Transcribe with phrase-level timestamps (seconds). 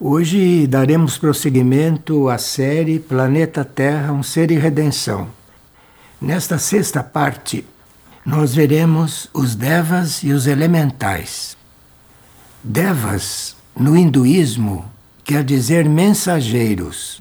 [0.00, 5.28] Hoje daremos prosseguimento à série Planeta Terra, um ser e redenção.
[6.22, 7.66] Nesta sexta parte,
[8.24, 11.56] nós veremos os devas e os elementais.
[12.62, 14.88] Devas, no hinduísmo,
[15.24, 17.20] quer dizer mensageiros,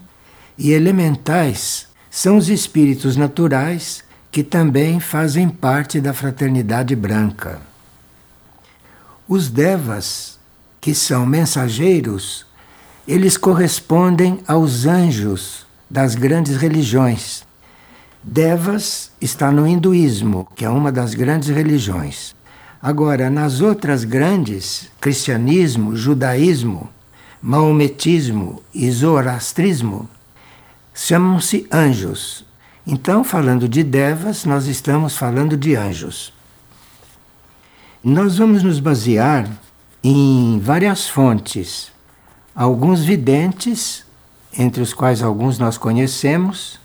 [0.55, 7.59] e elementais são os espíritos naturais que também fazem parte da fraternidade branca.
[9.27, 10.37] Os devas,
[10.79, 12.46] que são mensageiros,
[13.07, 17.45] eles correspondem aos anjos das grandes religiões.
[18.21, 22.35] Devas está no hinduísmo, que é uma das grandes religiões.
[22.81, 26.89] Agora, nas outras grandes, cristianismo, judaísmo,
[27.41, 30.09] maometismo e zoroastrismo,
[30.93, 32.45] chamam-se anjos.
[32.85, 36.33] Então, falando de devas, nós estamos falando de anjos.
[38.03, 39.49] Nós vamos nos basear
[40.03, 41.91] em várias fontes
[42.57, 44.03] alguns videntes,
[44.57, 46.79] entre os quais alguns nós conhecemos,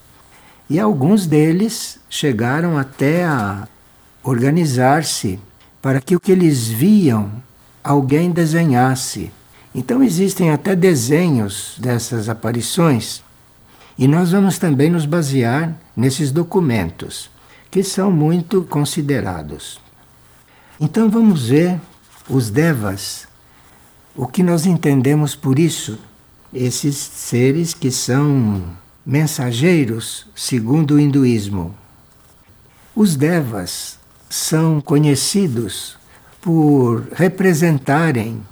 [0.69, 3.67] e alguns deles chegaram até a
[4.23, 5.41] organizar-se
[5.81, 7.33] para que o que eles viam
[7.83, 9.33] alguém desenhasse.
[9.75, 13.23] Então existem até desenhos dessas aparições,
[13.97, 17.31] e nós vamos também nos basear nesses documentos,
[17.71, 19.81] que são muito considerados.
[20.79, 21.81] Então vamos ver
[22.29, 23.27] os devas
[24.15, 25.99] o que nós entendemos por isso?
[26.53, 28.63] Esses seres que são
[29.05, 31.75] mensageiros, segundo o hinduísmo.
[32.95, 35.97] Os devas são conhecidos
[36.41, 38.43] por representarem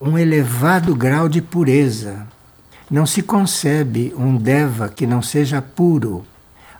[0.00, 2.26] um elevado grau de pureza.
[2.90, 6.26] Não se concebe um deva que não seja puro,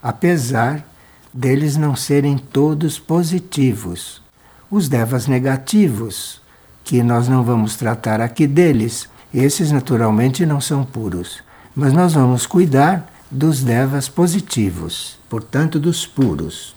[0.01, 0.85] apesar
[1.33, 4.21] deles não serem todos positivos.
[4.69, 6.40] Os devas negativos
[6.83, 9.09] que nós não vamos tratar aqui deles.
[9.33, 11.41] Esses naturalmente não são puros,
[11.75, 16.75] mas nós vamos cuidar dos devas positivos, portanto dos puros.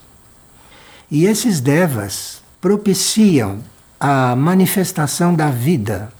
[1.10, 3.58] E esses devas propiciam
[3.98, 6.12] a manifestação da vida.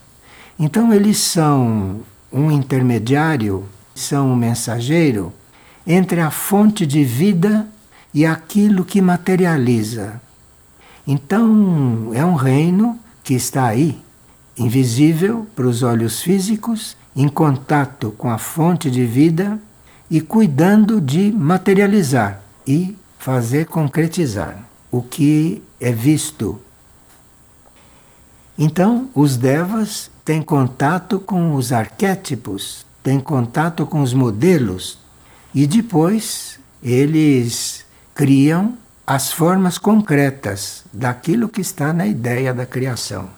[0.58, 2.00] Então eles são
[2.32, 5.32] um intermediário, são um mensageiro
[5.86, 7.66] entre a fonte de vida
[8.12, 10.20] e aquilo que materializa.
[11.06, 14.00] Então é um reino que está aí,
[14.56, 19.58] invisível para os olhos físicos, em contato com a fonte de vida
[20.10, 24.58] e cuidando de materializar e fazer concretizar
[24.90, 26.60] o que é visto.
[28.58, 34.98] Então, os devas têm contato com os arquétipos, têm contato com os modelos
[35.54, 37.84] e depois eles
[38.14, 38.76] criam
[39.06, 43.28] as formas concretas daquilo que está na ideia da criação.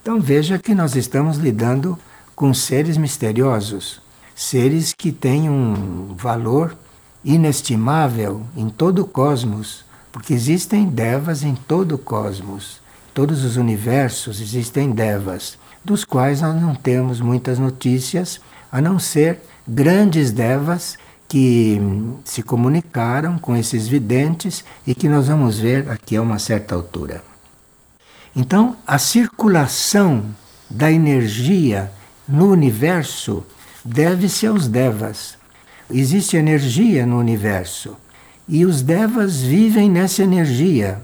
[0.00, 1.98] Então veja que nós estamos lidando
[2.36, 4.00] com seres misteriosos,
[4.34, 6.76] seres que têm um valor
[7.24, 12.80] inestimável em todo o cosmos, porque existem devas em todo o cosmos.
[13.12, 18.40] Todos os universos existem devas, dos quais nós não temos muitas notícias,
[18.70, 20.96] a não ser grandes devas
[21.28, 21.78] que
[22.24, 27.22] se comunicaram com esses videntes e que nós vamos ver aqui a uma certa altura.
[28.34, 30.24] Então, a circulação
[30.70, 31.92] da energia
[32.26, 33.44] no universo
[33.84, 35.36] deve-se aos devas.
[35.90, 37.96] Existe energia no universo
[38.48, 41.02] e os devas vivem nessa energia.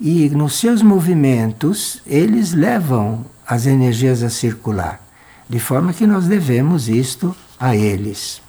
[0.00, 5.00] E nos seus movimentos, eles levam as energias a circular,
[5.48, 8.43] de forma que nós devemos isto a eles.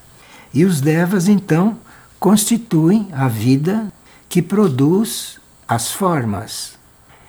[0.55, 1.77] E os devas, então,
[2.17, 3.91] constituem a vida
[4.29, 6.79] que produz as formas.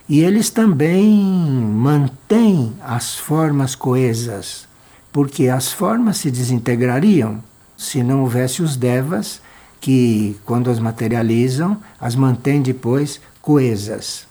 [0.07, 4.65] E eles também mantêm as formas coesas,
[5.11, 7.43] porque as formas se desintegrariam
[7.75, 9.41] se não houvesse os devas
[9.81, 14.25] que, quando as materializam, as mantêm depois coesas.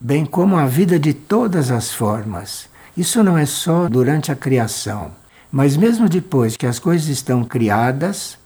[0.00, 2.66] Bem como a vida de todas as formas.
[2.96, 5.21] Isso não é só durante a criação
[5.52, 8.38] mas mesmo depois que as coisas estão criadas,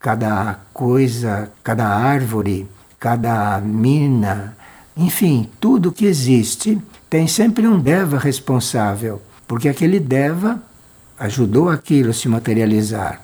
[0.00, 2.68] cada coisa, cada árvore,
[2.98, 4.56] cada mina,
[4.96, 6.76] enfim, tudo que existe
[7.08, 10.60] tem sempre um Deva responsável, porque aquele Deva
[11.16, 13.20] ajudou aquilo a se materializar.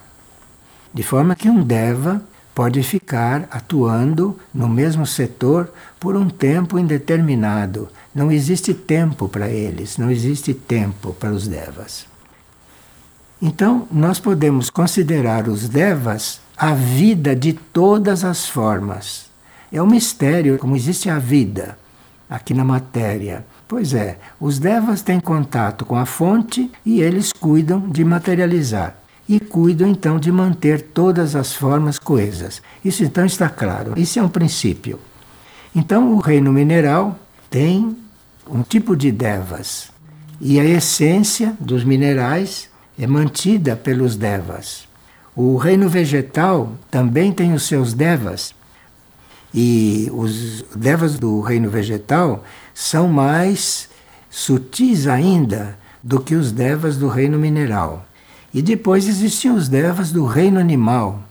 [0.92, 2.22] De forma que um Deva
[2.54, 7.88] pode ficar atuando no mesmo setor por um tempo indeterminado.
[8.14, 12.13] Não existe tempo para eles, não existe tempo para os Devas.
[13.46, 19.26] Então, nós podemos considerar os devas a vida de todas as formas.
[19.70, 21.76] É um mistério como existe a vida
[22.28, 27.80] aqui na matéria, Pois é, os devas têm contato com a fonte e eles cuidam
[27.88, 28.96] de materializar.
[29.28, 32.62] E cuidam então de manter todas as formas coesas.
[32.84, 33.94] Isso então está claro.
[33.96, 35.00] Isso é um princípio.
[35.74, 37.18] Então o reino mineral
[37.48, 37.96] tem
[38.48, 39.90] um tipo de devas.
[40.40, 42.68] E a essência dos minerais
[42.98, 44.86] é mantida pelos devas.
[45.34, 48.54] O reino vegetal também tem os seus devas.
[49.52, 53.88] E os devas do reino vegetal são mais
[54.30, 58.04] sutis ainda do que os devas do reino mineral.
[58.52, 61.22] E depois existem os devas do reino animal.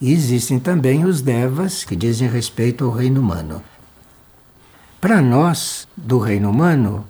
[0.00, 3.62] E existem também os devas que dizem respeito ao reino humano.
[5.00, 7.04] Para nós, do reino humano,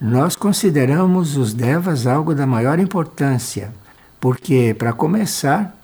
[0.00, 3.72] nós consideramos os devas algo da maior importância,
[4.20, 5.76] porque, para começar,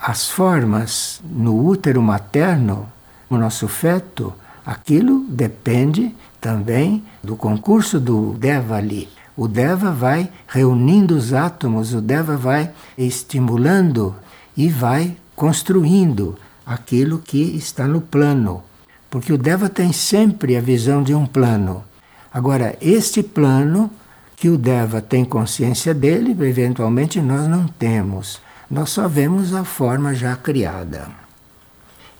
[0.00, 2.86] as formas no útero materno,
[3.28, 4.32] no nosso feto,
[4.64, 9.08] aquilo depende também do concurso do Deva ali.
[9.36, 14.14] O Deva vai reunindo os átomos, o Deva vai estimulando
[14.56, 18.62] e vai construindo aquilo que está no plano.
[19.08, 21.84] Porque o Deva tem sempre a visão de um plano.
[22.32, 23.90] Agora, este plano
[24.36, 28.40] que o Deva tem consciência dele, eventualmente nós não temos.
[28.70, 31.08] Nós só vemos a forma já criada.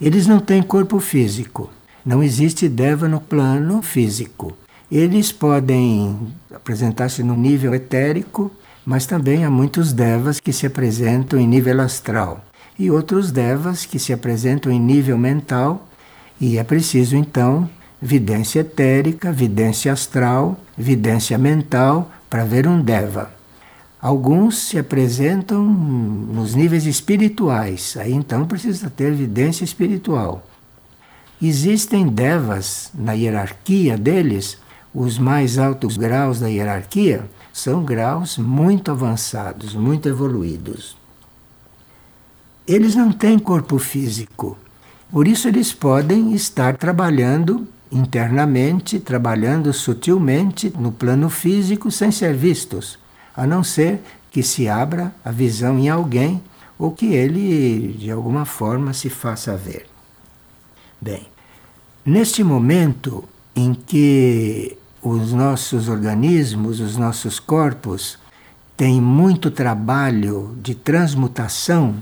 [0.00, 1.70] Eles não têm corpo físico.
[2.04, 4.56] Não existe Deva no plano físico.
[4.90, 8.50] Eles podem apresentar-se no nível etérico,
[8.84, 12.44] mas também há muitos Devas que se apresentam em nível astral
[12.80, 15.86] e outros Devas que se apresentam em nível mental,
[16.40, 17.68] e é preciso então
[18.00, 23.32] vidência etérica, vidência astral, vidência mental para ver um Deva.
[24.00, 30.46] Alguns se apresentam nos níveis espirituais, aí então precisa ter vidência espiritual.
[31.42, 34.56] Existem devas na hierarquia deles,
[34.94, 40.96] os mais altos graus da hierarquia são graus muito avançados, muito evoluídos.
[42.66, 44.56] Eles não têm corpo físico,
[45.10, 52.98] por isso eles podem estar trabalhando internamente, trabalhando sutilmente no plano físico sem ser vistos,
[53.36, 54.00] a não ser
[54.30, 56.42] que se abra a visão em alguém
[56.78, 59.86] ou que ele de alguma forma se faça ver.
[61.00, 61.26] Bem,
[62.04, 68.18] neste momento em que os nossos organismos, os nossos corpos
[68.76, 71.96] têm muito trabalho de transmutação,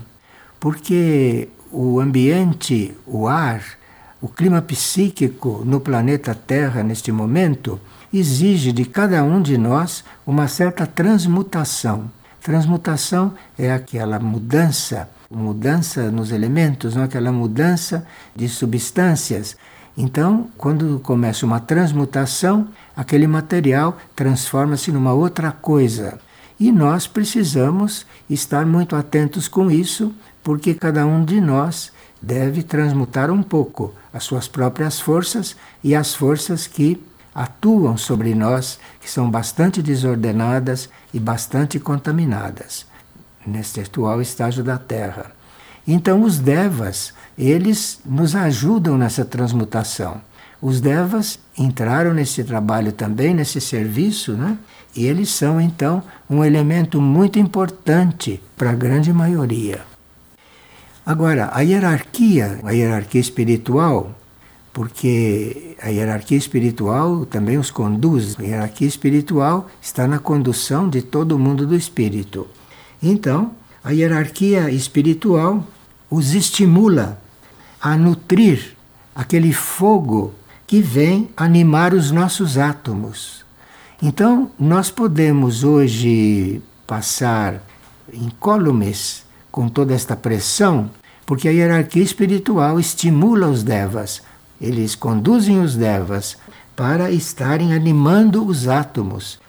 [0.59, 3.78] porque o ambiente, o ar,
[4.21, 7.79] o clima psíquico no planeta Terra neste momento
[8.13, 12.11] exige de cada um de nós uma certa transmutação.
[12.41, 17.03] Transmutação é aquela mudança mudança nos elementos, não?
[17.03, 18.05] aquela mudança
[18.35, 19.55] de substâncias.
[19.95, 26.17] Então, quando começa uma transmutação, aquele material transforma-se numa outra coisa.
[26.59, 30.13] E nós precisamos estar muito atentos com isso,
[30.43, 36.13] porque cada um de nós deve transmutar um pouco as suas próprias forças e as
[36.13, 37.01] forças que
[37.33, 42.85] atuam sobre nós, que são bastante desordenadas e bastante contaminadas
[43.45, 45.31] neste atual estágio da Terra.
[45.87, 50.21] Então, os devas, eles nos ajudam nessa transmutação.
[50.61, 54.57] Os devas entraram nesse trabalho também, nesse serviço, né?
[54.95, 59.88] e eles são, então, um elemento muito importante para a grande maioria.
[61.09, 64.15] Agora, a hierarquia, a hierarquia espiritual,
[64.71, 68.39] porque a hierarquia espiritual também os conduz.
[68.39, 72.45] A hierarquia espiritual está na condução de todo o mundo do espírito.
[73.01, 75.65] Então, a hierarquia espiritual
[76.11, 77.19] os estimula
[77.81, 78.77] a nutrir
[79.15, 80.35] aquele fogo
[80.67, 83.43] que vem animar os nossos átomos.
[83.99, 87.63] Então, nós podemos hoje passar
[88.13, 90.91] incólumes com toda esta pressão,
[91.29, 94.23] porque a hierarquia espiritual estimula os devas,
[94.59, 96.35] eles conduzem os devas
[96.75, 99.39] para estarem animando os átomos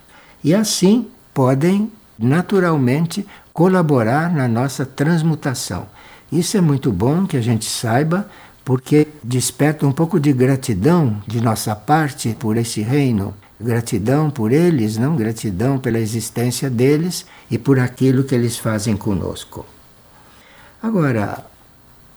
[0.45, 5.87] e assim podem naturalmente colaborar na nossa transmutação.
[6.31, 8.29] Isso é muito bom que a gente saiba,
[8.63, 13.33] porque desperta um pouco de gratidão de nossa parte por esse reino.
[13.59, 19.65] Gratidão por eles, não gratidão pela existência deles e por aquilo que eles fazem conosco.
[20.83, 21.50] Agora,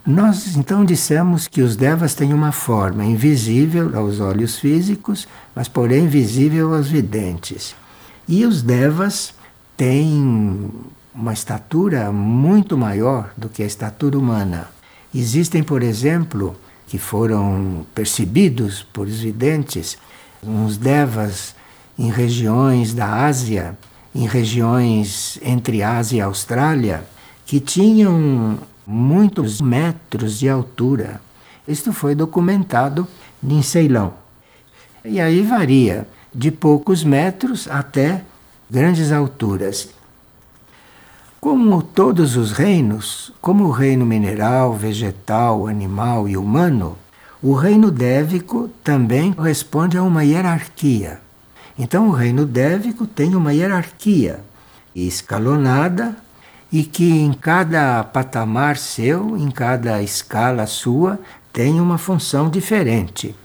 [0.05, 6.07] nós então dissemos que os devas têm uma forma invisível aos olhos físicos, mas porém
[6.07, 7.73] visível aos videntes.
[8.27, 9.33] E os devas
[9.77, 10.69] têm
[11.15, 14.67] uma estatura muito maior do que a estatura humana.
[15.15, 16.53] Existem, por exemplo,
[16.87, 19.97] que foram percebidos por os videntes,
[20.43, 21.55] uns devas
[21.97, 23.77] em regiões da Ásia,
[24.13, 27.05] em regiões entre Ásia e Austrália,
[27.45, 31.21] que tinham muitos metros de altura.
[31.67, 33.07] Isto foi documentado
[33.43, 34.13] em Ceilão.
[35.05, 38.23] E aí varia de poucos metros até
[38.69, 39.89] grandes alturas.
[41.39, 46.97] Como todos os reinos, como o reino mineral, vegetal, animal e humano,
[47.41, 51.19] o reino dévico também corresponde a uma hierarquia.
[51.77, 54.39] Então, o reino dévico tem uma hierarquia
[54.95, 56.15] escalonada
[56.73, 61.19] e que em cada patamar seu, em cada escala sua,
[61.53, 63.35] tem uma função diferente.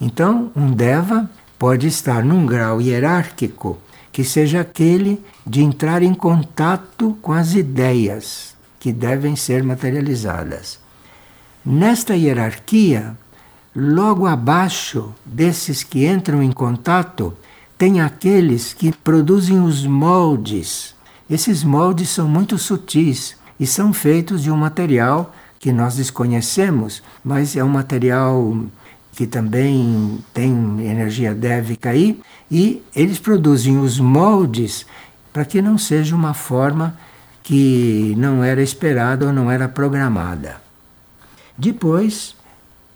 [0.00, 1.28] Então, um Deva
[1.58, 3.76] pode estar num grau hierárquico
[4.10, 10.80] que seja aquele de entrar em contato com as ideias que devem ser materializadas.
[11.62, 13.14] Nesta hierarquia,
[13.76, 17.36] logo abaixo desses que entram em contato,
[17.76, 20.96] tem aqueles que produzem os moldes.
[21.30, 27.56] Esses moldes são muito sutis e são feitos de um material que nós desconhecemos, mas
[27.56, 28.56] é um material
[29.12, 30.52] que também tem
[30.86, 32.20] energia dévica aí,
[32.50, 34.86] e eles produzem os moldes
[35.32, 36.96] para que não seja uma forma
[37.42, 40.60] que não era esperada ou não era programada.
[41.56, 42.36] Depois,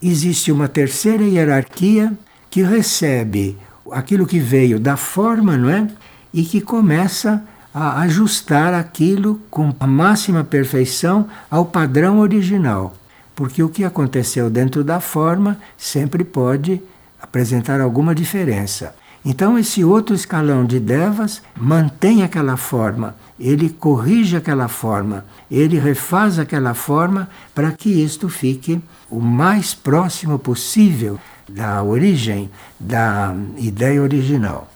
[0.01, 2.13] existe uma terceira hierarquia
[2.49, 3.59] que recebe
[3.91, 5.89] aquilo que veio da forma, não é?
[6.33, 7.43] E que começa
[7.75, 12.95] a ajustar aquilo com a máxima perfeição ao padrão original.
[13.35, 16.83] Porque o que aconteceu dentro da forma sempre pode
[17.21, 18.95] apresentar alguma diferença.
[19.25, 26.41] Então, esse outro escalão de devas mantém aquela forma, ele corrige aquela forma, ele refaz
[26.41, 32.51] aquela forma para que isto fique o mais próximo possível da origem
[32.81, 34.69] da ideia original.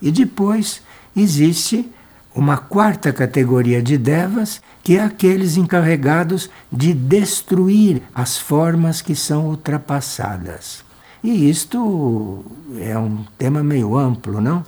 [0.00, 0.82] E depois
[1.16, 1.90] existe
[2.34, 9.46] uma quarta categoria de devas, que é aqueles encarregados de destruir as formas que são
[9.46, 10.84] ultrapassadas.
[11.22, 12.44] E isto
[12.78, 14.64] é um tema meio amplo, não?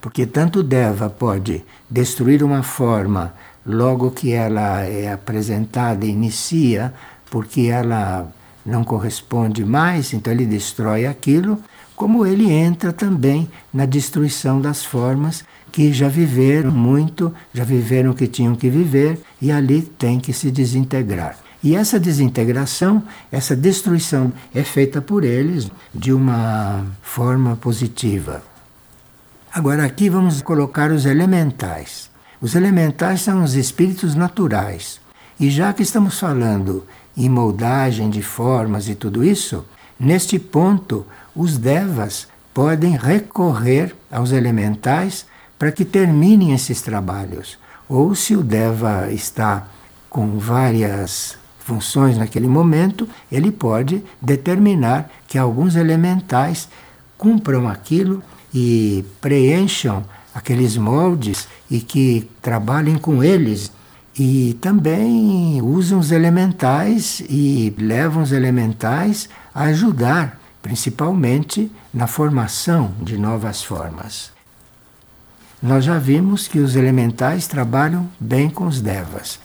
[0.00, 3.34] Porque tanto Deva pode destruir uma forma
[3.66, 6.94] logo que ela é apresentada, inicia,
[7.30, 8.32] porque ela
[8.64, 11.58] não corresponde mais, então ele destrói aquilo,
[11.94, 18.14] como ele entra também na destruição das formas que já viveram muito, já viveram o
[18.14, 21.36] que tinham que viver e ali tem que se desintegrar.
[21.62, 28.42] E essa desintegração, essa destruição é feita por eles de uma forma positiva.
[29.52, 32.10] Agora aqui vamos colocar os elementais.
[32.40, 35.00] Os elementais são os espíritos naturais.
[35.38, 36.86] E já que estamos falando
[37.16, 39.64] em moldagem de formas e tudo isso,
[39.98, 45.26] neste ponto os devas podem recorrer aos elementais
[45.60, 47.58] para que terminem esses trabalhos.
[47.86, 49.66] Ou se o deva está
[50.08, 56.66] com várias funções naquele momento, ele pode determinar que alguns elementais
[57.18, 58.22] cumpram aquilo
[58.54, 60.02] e preencham
[60.34, 63.70] aqueles moldes e que trabalhem com eles.
[64.18, 73.18] E também usam os elementais e levam os elementais a ajudar, principalmente na formação de
[73.18, 74.39] novas formas.
[75.62, 79.38] Nós já vimos que os elementais trabalham bem com os devas.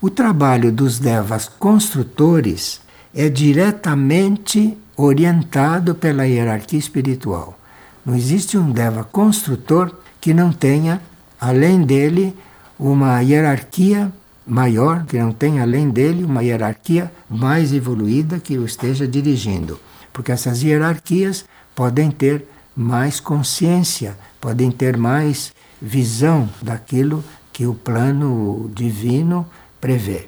[0.00, 2.80] O trabalho dos devas construtores
[3.12, 7.58] é diretamente orientado pela hierarquia espiritual.
[8.06, 11.00] Não existe um deva construtor que não tenha,
[11.40, 12.36] além dele,
[12.78, 14.12] uma hierarquia
[14.46, 19.78] maior, que não tenha além dele uma hierarquia mais evoluída que o esteja dirigindo.
[20.12, 21.44] Porque essas hierarquias
[21.74, 22.44] podem ter
[22.76, 29.46] mais consciência, podem ter mais visão daquilo que o plano divino
[29.80, 30.26] prevê.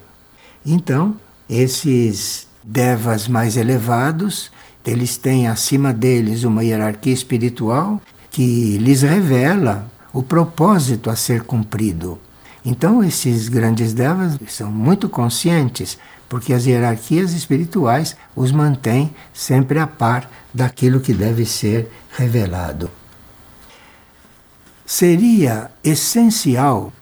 [0.64, 1.16] Então,
[1.50, 4.52] esses devas mais elevados,
[4.87, 12.16] eles têm acima deles uma hierarquia espiritual que lhes revela o propósito a ser cumprido.
[12.64, 19.88] Então, esses grandes devas são muito conscientes, porque as hierarquias espirituais os mantêm sempre a
[19.88, 22.88] par daquilo que deve ser revelado.
[24.87, 26.93] Seria essencial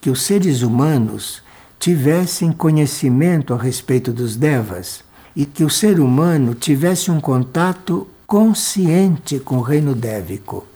[0.00, 1.42] que os seres humanos
[1.78, 5.02] tivessem conhecimento a respeito dos devas
[5.34, 10.66] e que o ser humano tivesse um contato consciente com o reino dévico.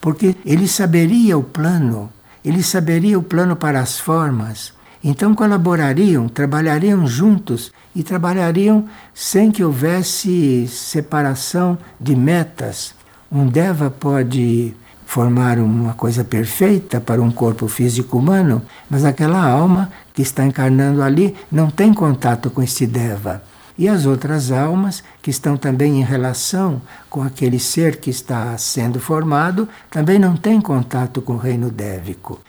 [0.00, 2.10] Porque ele saberia o plano,
[2.44, 4.72] ele saberia o plano para as formas,
[5.04, 12.94] então colaborariam, trabalhariam juntos e trabalhariam sem que houvesse separação de metas.
[13.30, 14.74] Um Deva pode
[15.06, 18.60] formar uma coisa perfeita para um corpo físico humano,
[18.90, 23.42] mas aquela alma que está encarnando ali não tem contato com este Deva.
[23.78, 28.98] E as outras almas que estão também em relação com aquele ser que está sendo
[28.98, 32.40] formado também não têm contato com o reino dévico.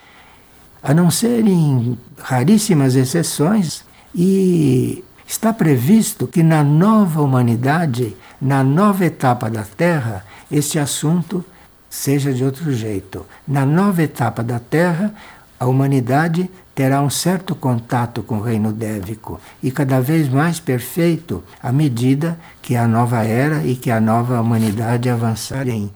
[0.82, 3.84] A não ser em raríssimas exceções,
[4.16, 11.44] e está previsto que na nova humanidade, na nova etapa da Terra, este assunto
[11.90, 13.26] seja de outro jeito.
[13.48, 15.14] Na nova etapa da Terra,
[15.60, 21.44] a humanidade terá um certo contato com o reino dévico e cada vez mais perfeito
[21.62, 25.92] à medida que a nova era e que a nova humanidade avançarem.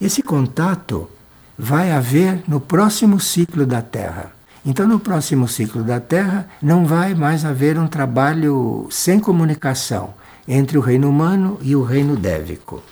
[0.00, 1.10] Esse contato
[1.58, 4.32] vai haver no próximo ciclo da Terra.
[4.64, 10.14] Então, no próximo ciclo da Terra, não vai mais haver um trabalho sem comunicação
[10.46, 12.82] entre o reino humano e o reino dévico.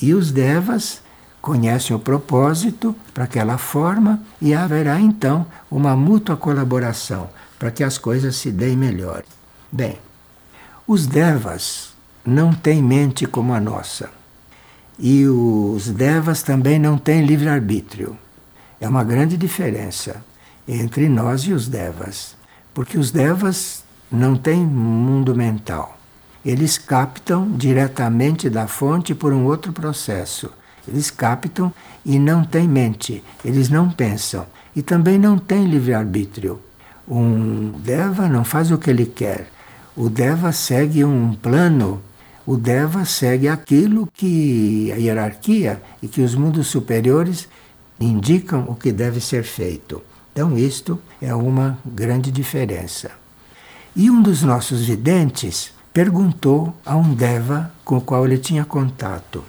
[0.00, 1.02] E os devas
[1.40, 7.28] conhecem o propósito para aquela forma e haverá então uma mútua colaboração
[7.58, 9.22] para que as coisas se deem melhor.
[9.70, 9.98] Bem,
[10.86, 14.10] os devas não têm mente como a nossa.
[14.98, 18.16] E os devas também não têm livre-arbítrio.
[18.80, 20.24] É uma grande diferença
[20.66, 22.36] entre nós e os devas,
[22.74, 25.97] porque os devas não têm mundo mental.
[26.44, 30.50] Eles captam diretamente da fonte por um outro processo.
[30.86, 31.72] Eles captam
[32.04, 36.60] e não têm mente, eles não pensam e também não têm livre-arbítrio.
[37.06, 39.48] Um Deva não faz o que ele quer.
[39.96, 42.00] O Deva segue um plano,
[42.46, 47.48] o Deva segue aquilo que a hierarquia e que os mundos superiores
[48.00, 50.02] indicam o que deve ser feito.
[50.32, 53.10] Então, isto é uma grande diferença.
[53.96, 59.44] E um dos nossos videntes perguntou a um Deva com o qual ele tinha contato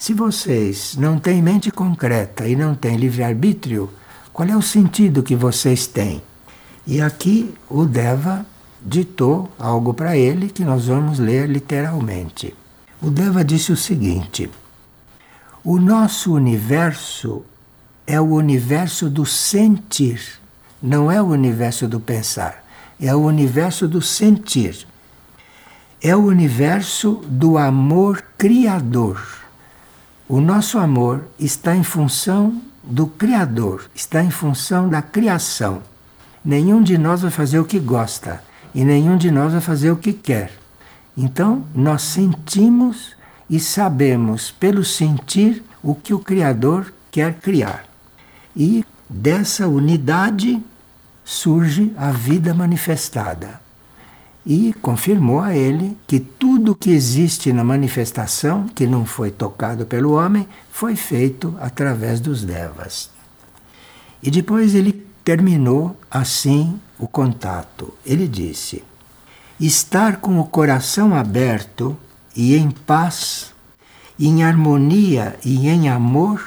[0.00, 3.90] se vocês não têm mente concreta e não têm livre-arbítrio,
[4.32, 6.22] qual é o sentido que vocês têm?
[6.86, 8.46] E aqui o Deva
[8.80, 12.56] ditou algo para ele que nós vamos ler literalmente.
[13.02, 14.50] O Deva disse o seguinte:
[15.62, 17.42] O nosso universo
[18.06, 20.40] é o universo do sentir,
[20.82, 22.64] não é o universo do pensar,
[22.98, 24.86] é o universo do sentir.
[26.02, 29.40] É o universo do amor criador
[30.30, 35.82] o nosso amor está em função do Criador, está em função da criação.
[36.44, 38.40] Nenhum de nós vai fazer o que gosta
[38.72, 40.52] e nenhum de nós vai fazer o que quer.
[41.16, 43.16] Então, nós sentimos
[43.50, 47.84] e sabemos, pelo sentir, o que o Criador quer criar.
[48.54, 50.62] E dessa unidade
[51.24, 53.60] surge a vida manifestada
[54.44, 60.12] e confirmou a ele que tudo que existe na manifestação, que não foi tocado pelo
[60.12, 63.10] homem, foi feito através dos devas.
[64.22, 67.94] E depois ele terminou assim o contato.
[68.04, 68.82] Ele disse:
[69.58, 71.96] estar com o coração aberto
[72.34, 73.52] e em paz,
[74.18, 76.42] em harmonia e em amor,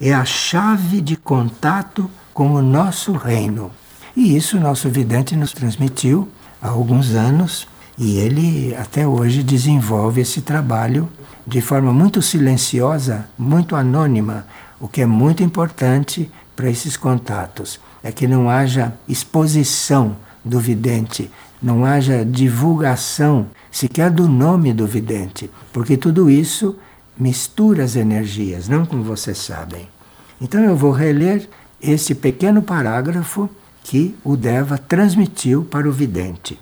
[0.00, 3.70] é a chave de contato com o nosso reino.
[4.16, 6.28] E isso nosso vidente nos transmitiu
[6.60, 11.08] há alguns anos e ele até hoje desenvolve esse trabalho
[11.46, 14.46] de forma muito silenciosa, muito anônima,
[14.80, 17.80] o que é muito importante para esses contatos.
[18.02, 21.30] É que não haja exposição do vidente,
[21.62, 26.76] não haja divulgação sequer do nome do vidente, porque tudo isso
[27.18, 29.86] mistura as energias, não como vocês sabem.
[30.40, 31.46] Então eu vou reler
[31.82, 33.48] esse pequeno parágrafo
[33.90, 36.56] que o Deva transmitiu para o vidente.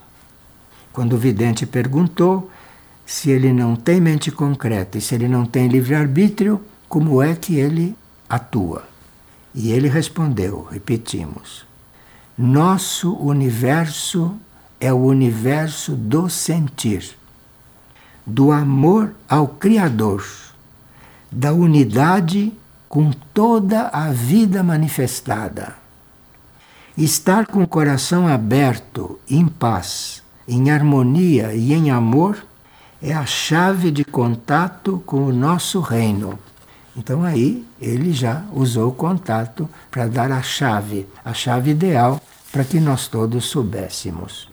[0.91, 2.51] Quando o vidente perguntou
[3.05, 7.57] se ele não tem mente concreta e se ele não tem livre-arbítrio, como é que
[7.57, 7.95] ele
[8.27, 8.88] atua?
[9.55, 11.67] E ele respondeu, repetimos:
[12.38, 14.35] Nosso universo
[14.81, 17.14] é o universo do sentir,
[18.25, 20.25] do amor ao Criador,
[21.31, 22.55] da unidade
[22.88, 25.88] com toda a vida manifestada
[26.99, 32.45] Estar com o coração aberto, em paz, em harmonia e em amor
[33.01, 36.37] é a chave de contato com o nosso reino.
[36.97, 42.65] Então aí ele já usou o contato para dar a chave, a chave ideal para
[42.65, 44.51] que nós todos soubéssemos.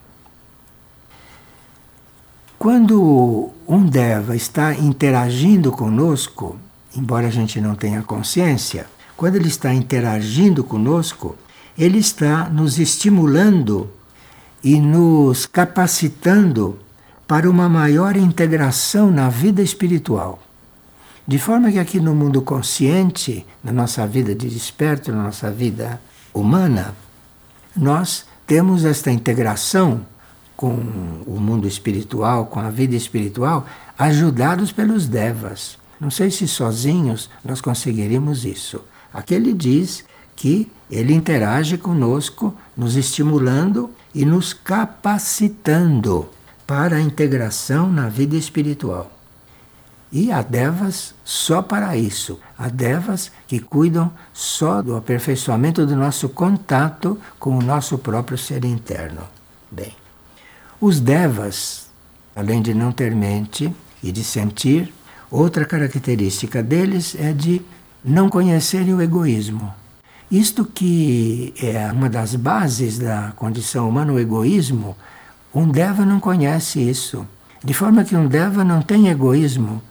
[2.60, 6.60] Quando um Deva está interagindo conosco,
[6.96, 8.86] embora a gente não tenha consciência,
[9.18, 11.36] quando ele está interagindo conosco,
[11.78, 13.90] ele está nos estimulando
[14.64, 16.80] e nos capacitando
[17.28, 20.42] para uma maior integração na vida espiritual.
[21.28, 26.00] De forma que aqui no mundo consciente, na nossa vida de desperto, na nossa vida
[26.34, 26.96] humana,
[27.76, 30.06] nós temos esta integração
[30.56, 30.74] com
[31.26, 33.66] o mundo espiritual, com a vida espiritual,
[33.98, 35.78] ajudados pelos devas.
[36.00, 38.82] Não sei se sozinhos nós conseguiríamos isso.
[39.14, 46.30] Aqui ele diz que ele interage conosco, nos estimulando e nos capacitando
[46.67, 49.12] para a integração na vida espiritual.
[50.12, 52.39] E há devas só para isso.
[52.58, 58.63] Há devas que cuidam só do aperfeiçoamento do nosso contato com o nosso próprio ser
[58.63, 59.21] interno.
[59.69, 59.93] Bem,
[60.80, 61.89] os devas,
[62.36, 64.93] além de não ter mente e de sentir,
[65.30, 67.62] outra característica deles é de
[68.04, 69.74] não conhecerem o egoísmo.
[70.36, 74.93] Isto que é uma das bases da condição humana, o egoísmo,
[75.54, 77.26] um deva não conhece isso.
[77.63, 79.82] De forma que um deva não tem egoísmo.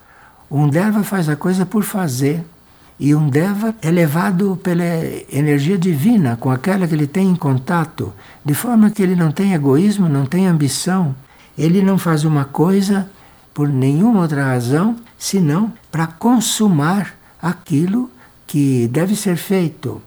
[0.51, 2.45] Um deva faz a coisa por fazer.
[3.01, 4.85] E um deva é levado pela
[5.33, 8.13] energia divina, com aquela que ele tem em contato,
[8.45, 11.17] de forma que ele não tem egoísmo, não tem ambição.
[11.57, 13.09] Ele não faz uma coisa
[13.55, 18.11] por nenhuma outra razão, senão para consumar aquilo
[18.47, 20.03] que deve ser feito.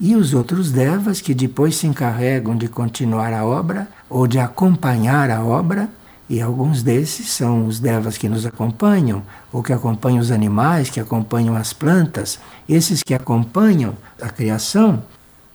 [0.00, 5.30] E os outros devas, que depois se encarregam de continuar a obra ou de acompanhar
[5.30, 5.88] a obra,
[6.30, 11.00] e alguns desses são os devas que nos acompanham, ou que acompanham os animais, que
[11.00, 12.38] acompanham as plantas.
[12.68, 15.02] Esses que acompanham a criação,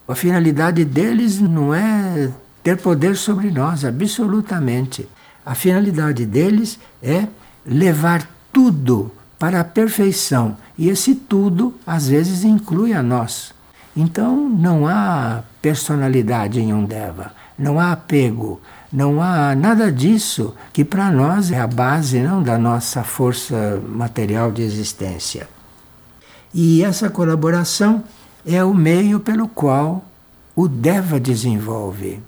[0.08, 2.30] a finalidade deles não é
[2.64, 5.08] ter poder sobre nós, absolutamente.
[5.46, 7.28] A finalidade deles é
[7.66, 10.58] levar tudo para a perfeição.
[10.78, 13.54] E esse tudo, às vezes, inclui a nós.
[13.96, 18.60] Então, não há personalidade em um Deva, não há apego,
[18.92, 24.52] não há nada disso que para nós é a base não da nossa força material
[24.52, 25.48] de existência.
[26.54, 28.04] E essa colaboração
[28.46, 30.04] é o meio pelo qual
[30.56, 32.20] o Deva desenvolve.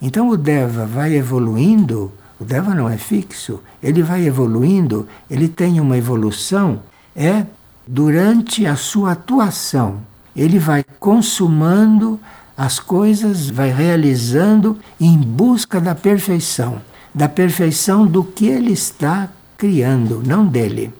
[0.00, 5.80] Então o Deva vai evoluindo, o Deva não é fixo, ele vai evoluindo, ele tem
[5.80, 6.80] uma evolução,
[7.14, 7.44] é
[7.86, 10.00] durante a sua atuação.
[10.38, 12.18] Ele vai consumando
[12.56, 16.80] as coisas, vai realizando em busca da perfeição,
[17.12, 20.94] da perfeição do que ele está criando, não dele.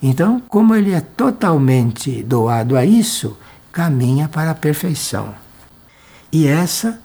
[0.00, 3.36] Então, como ele é totalmente doado a isso,
[3.72, 5.34] caminha para a perfeição.
[6.32, 7.00] E essa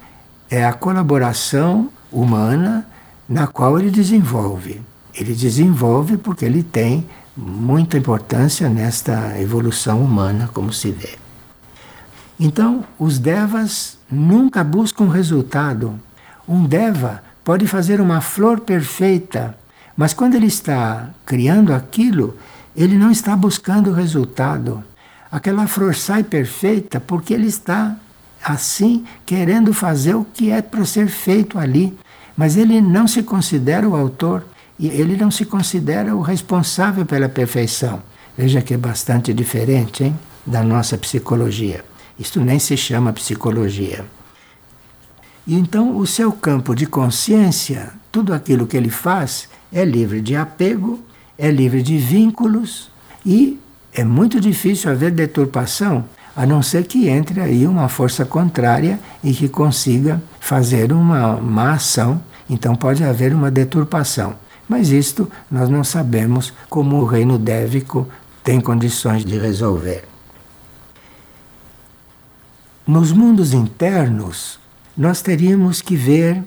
[0.51, 2.85] é a colaboração humana
[3.27, 4.81] na qual ele desenvolve.
[5.15, 11.20] Ele desenvolve porque ele tem muita importância nesta evolução humana, como se vê.
[12.43, 15.99] Então, os devas nunca buscam resultado.
[16.49, 19.55] Um deva pode fazer uma flor perfeita,
[19.95, 22.35] mas quando ele está criando aquilo,
[22.75, 24.83] ele não está buscando resultado.
[25.31, 27.95] Aquela flor sai perfeita porque ele está
[28.43, 31.95] assim querendo fazer o que é para ser feito ali,
[32.35, 34.43] mas ele não se considera o autor
[34.79, 38.01] e ele não se considera o responsável pela perfeição.
[38.35, 41.90] Veja que é bastante diferente hein, da nossa psicologia.
[42.21, 44.05] Isto nem se chama psicologia.
[45.47, 50.35] E então o seu campo de consciência, tudo aquilo que ele faz, é livre de
[50.35, 50.99] apego,
[51.35, 52.91] é livre de vínculos
[53.25, 53.59] e
[53.91, 56.05] é muito difícil haver deturpação,
[56.35, 61.73] a não ser que entre aí uma força contrária e que consiga fazer uma má
[61.73, 62.21] ação.
[62.47, 64.35] Então pode haver uma deturpação.
[64.69, 68.07] Mas isto nós não sabemos como o reino dévico
[68.43, 70.10] tem condições de resolver.
[72.87, 74.59] Nos mundos internos,
[74.97, 76.43] nós teríamos que ver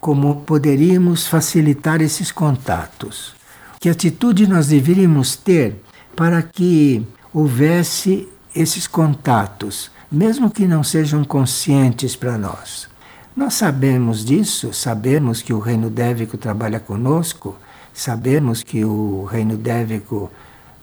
[0.00, 3.34] como poderíamos facilitar esses contatos.
[3.78, 5.80] Que atitude nós deveríamos ter
[6.16, 12.88] para que houvesse esses contatos, mesmo que não sejam conscientes para nós.
[13.36, 17.56] Nós sabemos disso, sabemos que o reino dévico trabalha conosco,
[17.94, 20.28] sabemos que o reino dévico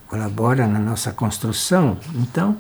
[0.08, 1.98] colabora na nossa construção.
[2.16, 2.56] Então,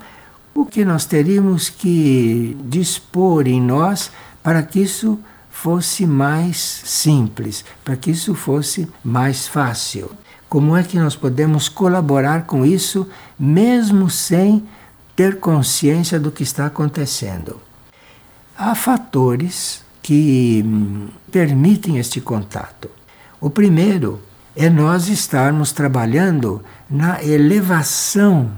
[0.55, 4.09] o que nós teríamos que dispor em nós
[4.41, 10.09] para que isso fosse mais simples, para que isso fosse mais fácil.
[10.47, 13.05] Como é que nós podemos colaborar com isso,
[13.37, 14.63] mesmo sem
[15.13, 17.59] ter consciência do que está acontecendo?
[18.57, 22.89] Há fatores que hum, permitem este contato.
[23.41, 24.21] O primeiro
[24.55, 28.51] é nós estarmos trabalhando na elevação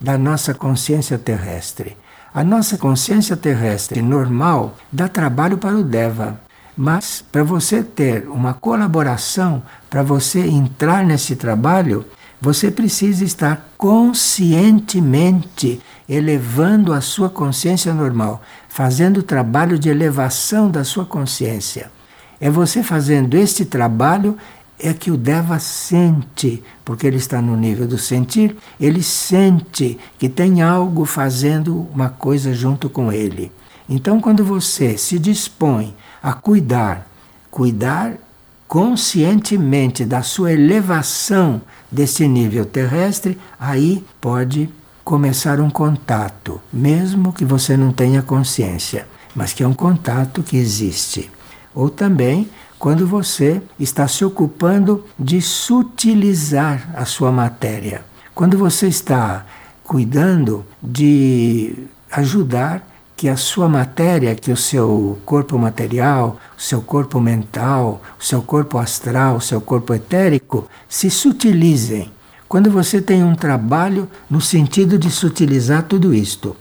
[0.00, 1.96] da nossa consciência terrestre.
[2.32, 6.40] A nossa consciência terrestre normal dá trabalho para o Deva.
[6.76, 12.04] Mas para você ter uma colaboração, para você entrar nesse trabalho,
[12.40, 20.84] Você precisa estar conscientemente elevando a sua consciência normal, fazendo o trabalho de elevação da
[20.84, 21.90] sua consciência.
[22.40, 24.36] É você fazendo este trabalho
[24.78, 30.28] é que o Deva sente, porque ele está no nível do sentir, ele sente que
[30.28, 33.50] tem algo fazendo uma coisa junto com ele.
[33.88, 37.08] Então, quando você se dispõe a cuidar,
[37.50, 38.14] cuidar
[38.68, 41.60] conscientemente da sua elevação
[41.90, 44.68] desse nível terrestre, aí pode
[45.02, 50.58] começar um contato, mesmo que você não tenha consciência, mas que é um contato que
[50.58, 51.30] existe.
[51.74, 58.02] Ou também quando você está se ocupando de sutilizar a sua matéria.
[58.34, 59.44] Quando você está
[59.82, 61.74] cuidando de
[62.12, 62.86] ajudar
[63.16, 68.40] que a sua matéria, que o seu corpo material, o seu corpo mental, o seu
[68.40, 72.12] corpo astral, o seu corpo etérico se sutilizem.
[72.48, 76.56] Quando você tem um trabalho no sentido de sutilizar tudo isto.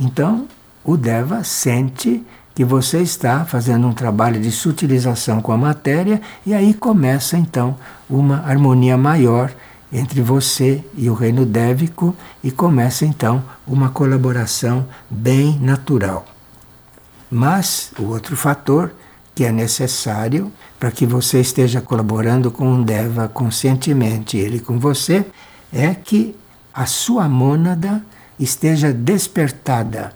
[0.00, 0.48] Então,
[0.82, 6.52] o Deva sente que você está fazendo um trabalho de sutilização com a matéria e
[6.52, 7.76] aí começa então
[8.08, 9.52] uma harmonia maior
[9.92, 16.24] entre você e o reino dévico e começa então uma colaboração bem natural.
[17.30, 18.92] Mas o outro fator
[19.34, 25.24] que é necessário para que você esteja colaborando com o Deva conscientemente, ele com você,
[25.72, 26.36] é que
[26.74, 28.04] a sua mônada
[28.38, 30.12] esteja despertada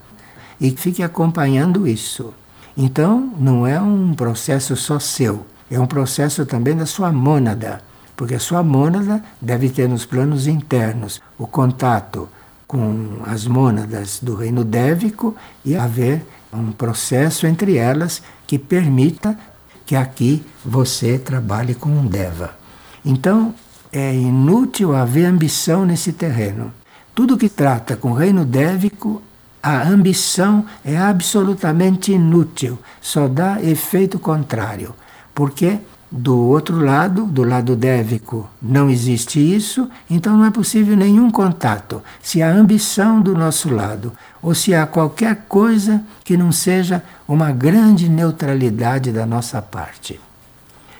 [0.61, 2.33] e fique acompanhando isso.
[2.77, 7.83] Então, não é um processo só seu, é um processo também da sua mônada,
[8.17, 12.29] porque a sua mônada deve ter nos planos internos o contato
[12.67, 19.39] com as mônadas do reino dévico e haver um processo entre elas que permita
[19.85, 22.57] que aqui você trabalhe com um Deva.
[23.05, 23.55] Então,
[23.93, 26.73] é inútil haver ambição nesse terreno.
[27.15, 29.23] Tudo que trata com o reino dévico
[29.67, 34.95] a ambição é absolutamente inútil, só dá efeito contrário.
[35.35, 41.33] Porque do outro lado, do lado dévico, não existe isso, então não é possível nenhum
[41.33, 42.01] contato.
[42.23, 47.51] Se há ambição do nosso lado, ou se há qualquer coisa que não seja uma
[47.51, 50.21] grande neutralidade da nossa parte.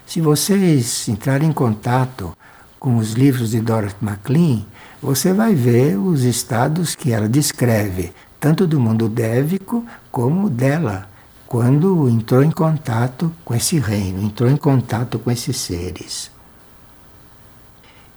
[0.05, 2.37] Se vocês entrarem em contato
[2.81, 4.65] com os livros de Dorothy MacLean,
[5.01, 11.09] você vai ver os estados que ela descreve tanto do mundo dévico como dela,
[11.47, 16.31] quando entrou em contato com esse reino, entrou em contato com esses seres.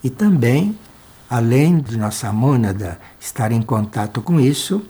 [0.03, 0.77] E também,
[1.29, 4.81] além de nossa mônada estar em contato com isso,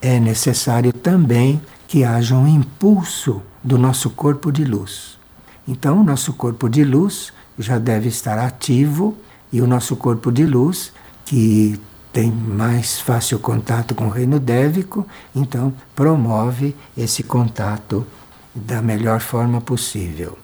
[0.00, 5.18] é necessário também que haja um impulso do nosso corpo de luz.
[5.66, 9.16] Então, o nosso corpo de luz já deve estar ativo
[9.52, 10.92] e o nosso corpo de luz,
[11.24, 11.78] que
[12.12, 18.06] tem mais fácil contato com o reino dévico, então promove esse contato
[18.54, 20.36] da melhor forma possível.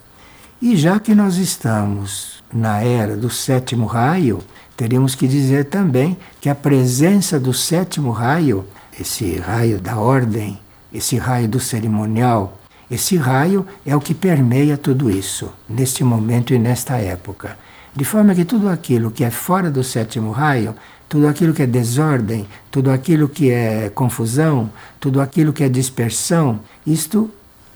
[0.61, 4.39] E já que nós estamos na era do sétimo raio,
[4.75, 8.65] teríamos que dizer também que a presença do sétimo raio,
[8.99, 10.59] esse raio da ordem,
[10.91, 12.57] esse raio do cerimonial,
[12.89, 17.55] esse raio é o que permeia tudo isso, neste momento e nesta época.
[17.95, 20.75] De forma que tudo aquilo que é fora do sétimo raio
[21.09, 24.69] tudo aquilo que é desordem, tudo aquilo que é confusão,
[24.99, 27.29] tudo aquilo que é dispersão, isto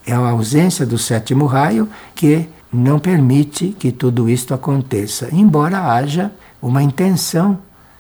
[0.06, 6.32] é a ausência do sétimo raio que não permite que tudo isto aconteça, embora haja
[6.62, 7.58] uma intenção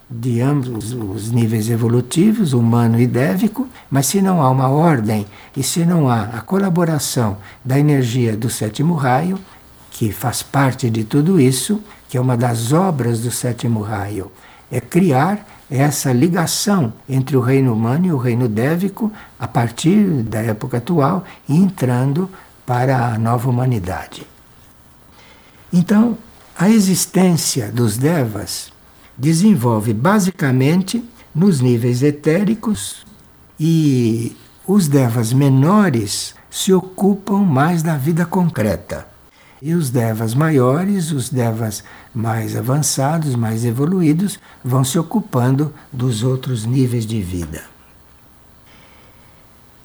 [0.10, 5.26] de ambos os níveis evolutivos, humano e dévico, mas se não há uma ordem
[5.58, 9.40] e se não há a colaboração da energia do sétimo raio,
[9.90, 14.32] que faz parte de tudo isso, que é uma das obras do sétimo raio,
[14.74, 20.40] é criar essa ligação entre o reino humano e o reino dévico a partir da
[20.40, 22.28] época atual e entrando
[22.66, 24.26] para a nova humanidade.
[25.72, 26.18] Então,
[26.58, 28.74] a existência dos devas
[29.16, 31.04] desenvolve basicamente
[31.36, 33.06] nos níveis etéricos
[33.60, 39.08] e os devas menores se ocupam mais da vida concreta.
[39.62, 46.66] E os devas maiores, os devas mais avançados, mais evoluídos, vão se ocupando dos outros
[46.66, 47.64] níveis de vida.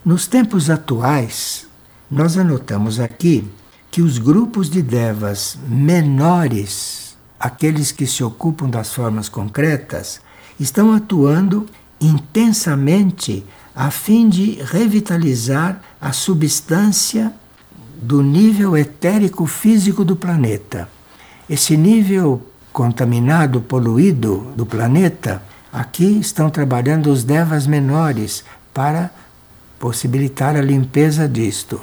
[0.04, 1.66] Nos tempos atuais,
[2.10, 3.46] nós anotamos aqui
[3.90, 10.20] que os grupos de devas menores, aqueles que se ocupam das formas concretas,
[10.58, 11.66] estão atuando
[12.00, 17.32] intensamente a fim de revitalizar a substância
[18.00, 20.88] do nível etérico físico do planeta.
[21.48, 29.10] Esse nível contaminado, poluído do planeta, aqui estão trabalhando os devas menores para
[29.78, 31.80] possibilitar a limpeza disto.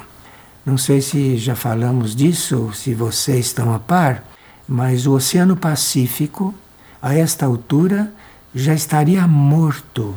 [0.64, 4.22] Não sei se já falamos disso, se vocês estão a par,
[4.68, 6.54] mas o Oceano Pacífico,
[7.02, 8.12] a esta altura,
[8.54, 10.16] já estaria morto,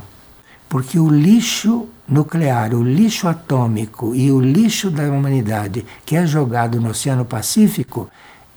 [0.67, 6.79] porque o lixo nuclear, o lixo atômico e o lixo da humanidade que é jogado
[6.79, 8.09] no Oceano Pacífico,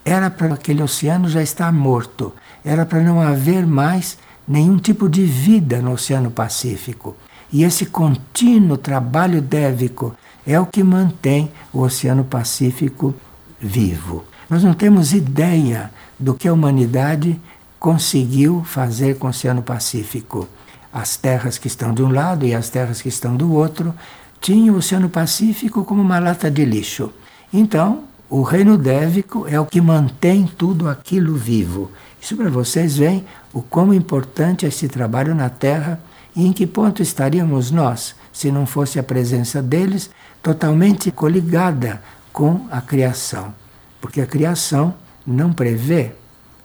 [0.05, 2.33] era para aquele oceano já estar morto,
[2.65, 7.17] era para não haver mais nenhum tipo de vida no Oceano Pacífico.
[7.53, 10.15] E esse contínuo trabalho dévico
[10.47, 13.15] é o que mantém o Oceano Pacífico
[13.61, 14.25] vivo.
[14.51, 17.41] Nós não temos ideia do que a humanidade
[17.79, 20.49] conseguiu fazer com o Oceano Pacífico.
[20.93, 23.95] As terras que estão de um lado e as terras que estão do outro
[24.41, 27.13] tinham o Oceano Pacífico como uma lata de lixo.
[27.53, 31.91] Então, o reino dévico é o que mantém tudo aquilo vivo.
[32.19, 36.01] Isso para vocês veem o quão importante é esse trabalho na Terra
[36.35, 40.09] e em que ponto estaríamos nós se não fosse a presença deles
[40.43, 42.01] totalmente coligada
[42.33, 43.55] com a criação.
[44.01, 44.95] Porque a criação
[45.27, 46.13] não prevê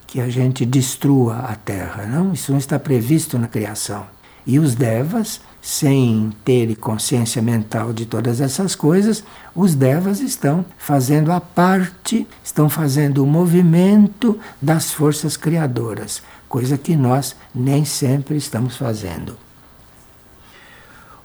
[0.08, 2.32] que a gente destrua a terra, não?
[2.32, 4.08] Isso não está previsto na criação.
[4.46, 9.22] E os devas, sem ter consciência mental de todas essas coisas,
[9.54, 16.96] os devas estão fazendo a parte, estão fazendo o movimento das forças criadoras, coisa que
[16.96, 19.36] nós nem sempre estamos fazendo.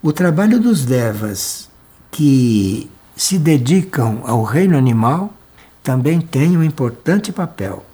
[0.02, 1.70] O trabalho dos devas
[2.10, 5.32] que se dedicam ao reino animal
[5.84, 7.86] também tem um importante papel,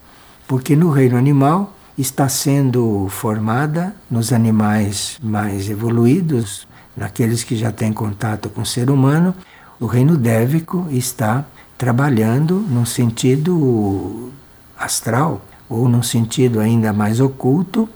[0.46, 7.92] porque no reino animal está sendo formada nos animais mais evoluídos, naqueles que já têm
[7.92, 9.34] contato com o ser humano,
[9.80, 11.44] o reino dévico está
[11.76, 14.32] trabalhando num sentido
[14.78, 17.88] astral ou num sentido ainda mais oculto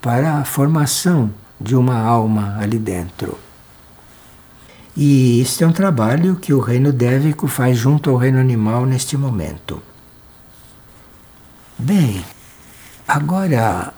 [0.00, 3.38] para a formação de uma alma ali dentro.
[4.96, 9.16] E este é um trabalho que o reino dévico faz junto ao reino animal neste
[9.16, 9.82] momento.
[11.78, 12.24] Bem,
[13.10, 13.92] agora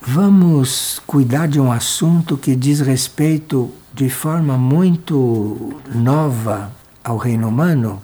[0.00, 6.72] vamos cuidar de um assunto que diz respeito de forma muito nova
[7.04, 8.02] ao reino humano.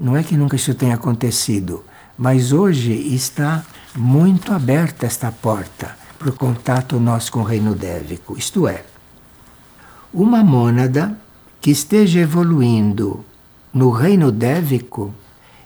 [0.00, 1.84] Não é que nunca isso tenha acontecido,
[2.18, 8.36] mas hoje está muito aberta esta porta para o contato nosso com o reino dévico.
[8.36, 8.82] Isto é,
[10.12, 11.16] uma mônada
[11.60, 13.24] que esteja evoluindo
[13.72, 15.14] no reino dévico,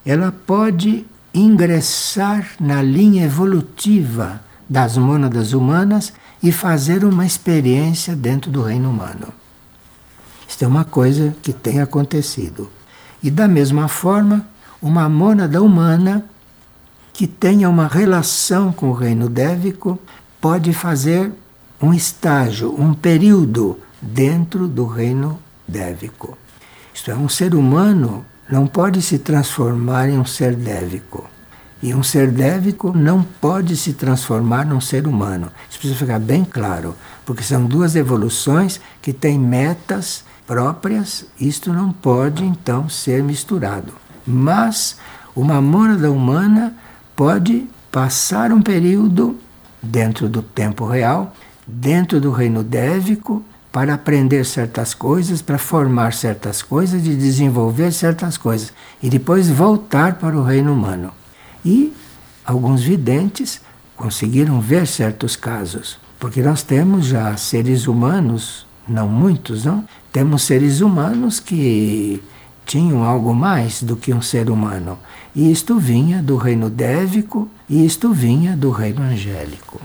[0.04, 1.06] ela pode
[1.38, 9.28] ingressar na linha evolutiva das mônadas humanas e fazer uma experiência dentro do reino humano.
[10.48, 12.70] Isto é uma coisa que tem acontecido.
[13.22, 14.46] E da mesma forma,
[14.80, 16.24] uma mônada humana
[17.12, 19.98] que tenha uma relação com o reino dévico
[20.40, 21.32] pode fazer
[21.80, 26.36] um estágio, um período dentro do reino dévico.
[26.94, 31.28] Isto é, um ser humano não pode se transformar em um ser dévico.
[31.82, 35.50] E um ser dévico não pode se transformar num ser humano.
[35.68, 41.26] Isso precisa ficar bem claro, porque são duas evoluções que têm metas próprias.
[41.38, 43.92] Isto não pode então ser misturado.
[44.26, 44.96] Mas
[45.34, 46.74] uma mônada humana
[47.14, 49.36] pode passar um período
[49.82, 51.34] dentro do tempo real,
[51.66, 53.44] dentro do reino dévico,
[53.76, 60.14] para aprender certas coisas, para formar certas coisas e desenvolver certas coisas, e depois voltar
[60.14, 61.12] para o reino humano.
[61.62, 61.92] E
[62.42, 63.60] alguns videntes
[63.94, 69.84] conseguiram ver certos casos, porque nós temos já seres humanos, não muitos, não?
[70.10, 72.22] Temos seres humanos que
[72.64, 74.98] tinham algo mais do que um ser humano.
[75.34, 79.78] E isto vinha do reino dévico e isto vinha do reino angélico.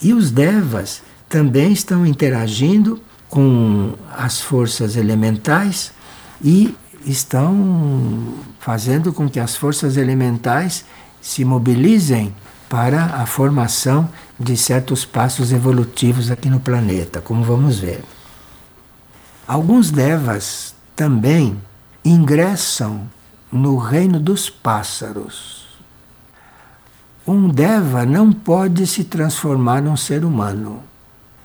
[0.00, 1.02] E os devas
[1.34, 5.92] também estão interagindo com as forças elementais
[6.40, 6.72] e
[7.04, 10.84] estão fazendo com que as forças elementais
[11.20, 12.32] se mobilizem
[12.68, 18.04] para a formação de certos passos evolutivos aqui no planeta, como vamos ver.
[19.44, 21.60] Alguns devas também
[22.04, 23.10] ingressam
[23.50, 25.66] no reino dos pássaros.
[27.26, 30.93] Um deva não pode se transformar num ser humano.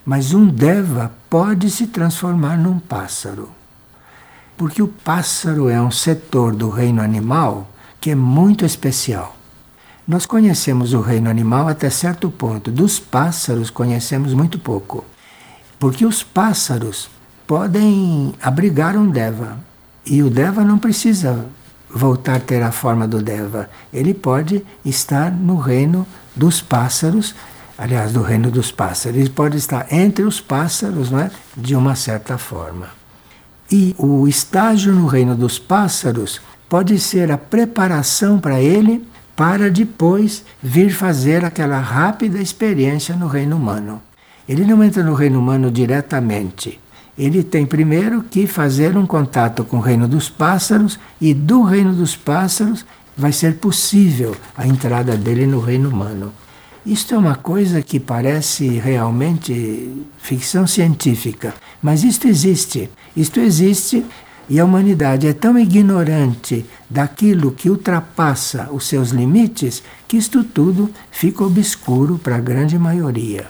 [0.10, 3.47] Mas um deva pode se transformar num pássaro.
[4.57, 7.70] Porque o pássaro é um setor do reino animal
[8.01, 9.38] que é muito especial.
[10.07, 15.05] Nós conhecemos o reino animal até certo ponto, dos pássaros conhecemos muito pouco.
[15.78, 17.07] Porque os pássaros
[17.45, 19.60] podem abrigar um deva.
[20.03, 21.45] E o deva não precisa
[21.88, 23.70] voltar a ter a forma do Deva.
[23.93, 27.36] Ele pode estar no reino dos pássaros,
[27.80, 29.17] aliás, do reino dos pássaros.
[29.17, 31.32] Ele pode estar entre os pássaros, não é?
[31.55, 32.89] De uma certa forma.
[33.71, 40.43] E o estágio no reino dos pássaros pode ser a preparação para ele para depois
[40.61, 44.01] vir fazer aquela rápida experiência no reino humano.
[44.47, 46.80] Ele não entra no reino humano diretamente.
[47.17, 51.93] Ele tem primeiro que fazer um contato com o reino dos pássaros e do reino
[51.93, 56.34] dos pássaros vai ser possível a entrada dele no reino humano.
[56.86, 62.89] Isto é uma coisa que parece realmente ficção científica, mas isto existe.
[63.15, 64.05] Isto existe
[64.49, 70.89] e a humanidade é tão ignorante daquilo que ultrapassa os seus limites que isto tudo
[71.11, 73.47] fica obscuro para a grande maioria.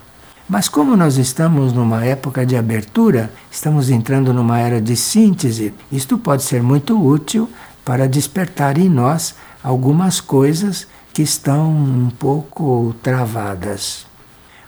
[0.49, 6.17] Mas como nós estamos numa época de abertura, estamos entrando numa era de síntese, isto
[6.17, 7.47] pode ser muito útil
[7.85, 14.05] para despertar em nós algumas coisas que estão um pouco travadas.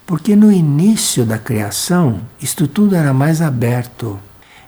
[0.05, 4.19] Porque no início da criação, isto tudo era mais aberto.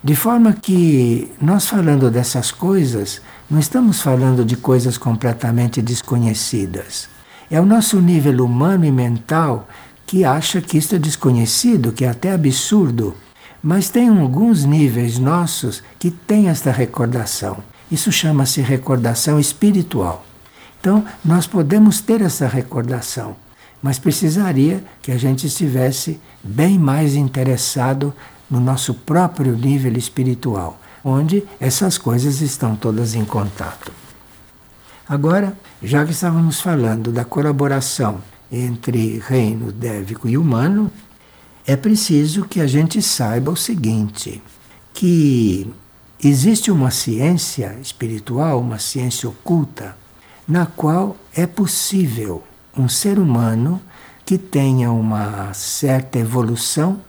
[0.03, 7.09] De forma que nós falando dessas coisas, não estamos falando de coisas completamente desconhecidas.
[7.49, 9.67] É o nosso nível humano e mental
[10.05, 13.15] que acha que isso é desconhecido, que é até absurdo.
[13.61, 17.57] Mas tem alguns níveis nossos que têm esta recordação.
[17.91, 20.25] Isso chama-se recordação espiritual.
[20.83, 23.37] Então, nós podemos ter essa recordação,
[23.81, 28.13] mas precisaria que a gente estivesse bem mais interessado
[28.51, 33.93] no nosso próprio nível espiritual, onde essas coisas estão todas em contato.
[35.07, 38.21] Agora, já que estávamos falando da colaboração
[38.51, 40.91] entre reino dévico e humano,
[41.65, 44.43] é preciso que a gente saiba o seguinte:
[44.93, 45.65] que
[46.21, 50.02] existe uma ciência espiritual, uma ciência oculta,
[50.47, 52.43] na qual é possível
[52.77, 53.81] um ser humano
[54.25, 57.01] que tenha uma certa evolução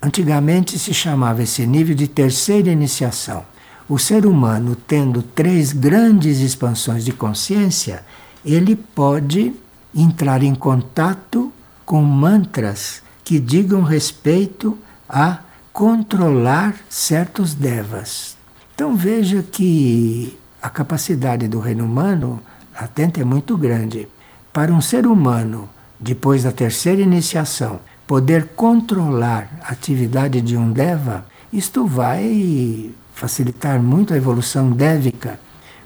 [0.00, 3.44] Antigamente se chamava esse nível de terceira iniciação.
[3.88, 8.04] O ser humano, tendo três grandes expansões de consciência,
[8.44, 9.54] ele pode
[9.94, 11.52] entrar em contato
[11.84, 15.40] com mantras que digam respeito a
[15.72, 18.36] controlar certos devas.
[18.74, 22.40] Então veja que a capacidade do reino humano
[22.80, 24.08] latente é muito grande.
[24.52, 25.68] Para um ser humano,
[25.98, 34.14] depois da terceira iniciação, poder controlar a atividade de um Deva, isto vai facilitar muito
[34.14, 35.38] a evolução dévica,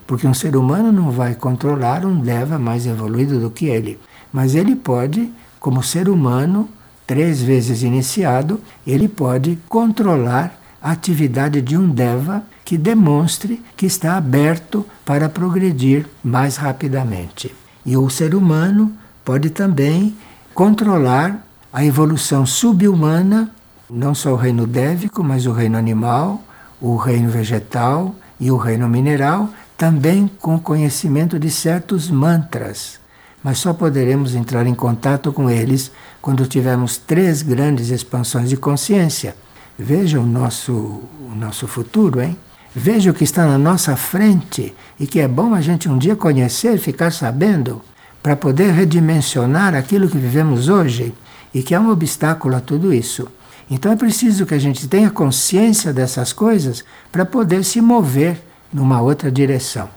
[0.07, 3.99] porque um ser humano não vai controlar um Deva mais evoluído do que ele,
[4.32, 6.68] mas ele pode, como ser humano,
[7.07, 14.16] três vezes iniciado, ele pode controlar a atividade de um Deva que demonstre que está
[14.16, 17.55] aberto para progredir mais rapidamente.
[17.87, 18.93] E o ser humano
[19.24, 20.16] pode também
[20.55, 23.51] controlar a evolução subhumana,
[23.89, 26.43] não só o reino dévico, mas o reino animal,
[26.80, 33.01] o reino vegetal e o reino mineral, também com conhecimento de certos mantras.
[33.43, 39.35] Mas só poderemos entrar em contato com eles quando tivermos três grandes expansões de consciência.
[39.83, 42.37] Veja o nosso, o nosso futuro, hein?
[42.72, 46.14] Veja o que está na nossa frente e que é bom a gente um dia
[46.14, 47.83] conhecer, ficar sabendo,
[48.22, 51.12] para poder redimensionar aquilo que vivemos hoje
[51.53, 53.26] e que é um obstáculo a tudo isso.
[53.68, 58.41] Então é preciso que a gente tenha consciência dessas coisas para poder se mover
[58.72, 59.89] numa outra direção.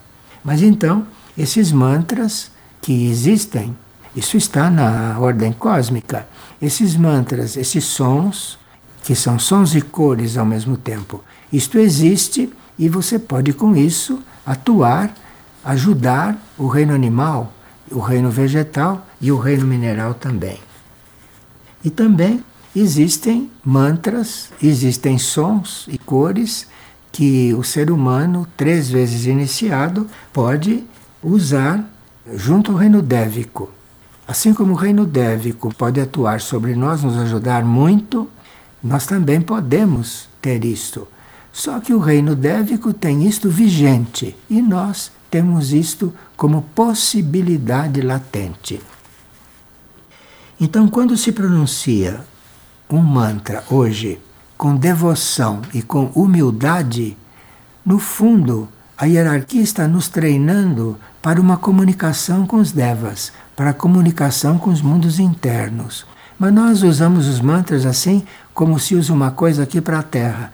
[0.44, 1.06] Mas então,
[1.38, 2.50] esses mantras
[2.82, 3.78] que existem,
[4.16, 6.28] isso está na ordem cósmica.
[6.60, 8.58] Esses mantras, esses sons,
[9.06, 14.20] que são sons e cores ao mesmo tempo, isto existe e você pode com isso
[14.44, 15.14] atuar,
[15.64, 17.54] ajudar o reino animal,
[17.92, 20.58] o reino vegetal e o reino mineral também.
[21.84, 22.44] E também
[22.76, 26.68] existem mantras, existem sons e cores
[27.12, 30.84] que o ser humano, três vezes iniciado, pode
[31.22, 31.88] usar
[32.34, 33.70] junto ao reino dévico.
[34.28, 38.28] Assim como o reino dévico pode atuar sobre nós, nos ajudar muito,
[38.86, 41.08] nós também podemos ter isto.
[41.52, 48.80] Só que o reino dévico tem isto vigente e nós temos isto como possibilidade latente.
[50.62, 52.22] Então, quando se pronuncia
[52.88, 54.20] um mantra hoje
[54.56, 57.18] com devoção e com humildade,
[57.84, 63.74] no fundo, a hierarquia está nos treinando para uma comunicação com os devas, para a
[63.74, 66.06] comunicação com os mundos internos.
[66.38, 68.24] Mas nós usamos os mantras assim
[68.54, 70.52] como se usa uma coisa aqui para a Terra.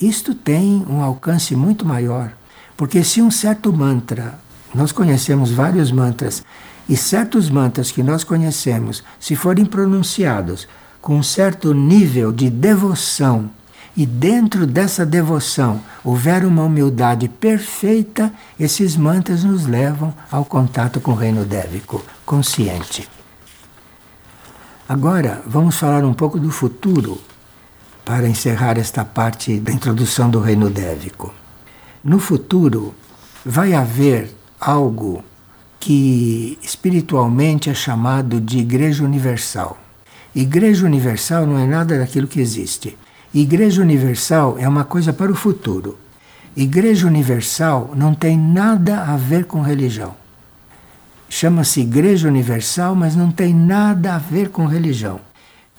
[0.00, 2.32] Isto tem um alcance muito maior,
[2.76, 4.34] Porque se um certo mantra,
[4.74, 6.42] nós conhecemos vários mantras,
[6.88, 10.66] e certos mantras que nós conhecemos, se forem pronunciados
[11.00, 13.50] com um certo nível de devoção,
[13.96, 21.12] e dentro dessa devoção houver uma humildade perfeita, esses mantras nos levam ao contato com
[21.12, 23.08] o reino dévico, consciente.
[24.88, 27.20] Agora, vamos falar um pouco do futuro
[28.04, 31.32] para encerrar esta parte da introdução do reino dévico.
[32.02, 32.92] No futuro,
[33.44, 35.24] vai haver algo
[35.78, 39.78] que espiritualmente é chamado de Igreja Universal.
[40.34, 42.98] Igreja Universal não é nada daquilo que existe.
[43.32, 45.96] Igreja Universal é uma coisa para o futuro.
[46.56, 50.21] Igreja Universal não tem nada a ver com religião.
[51.34, 55.18] Chama-se Igreja Universal, mas não tem nada a ver com religião.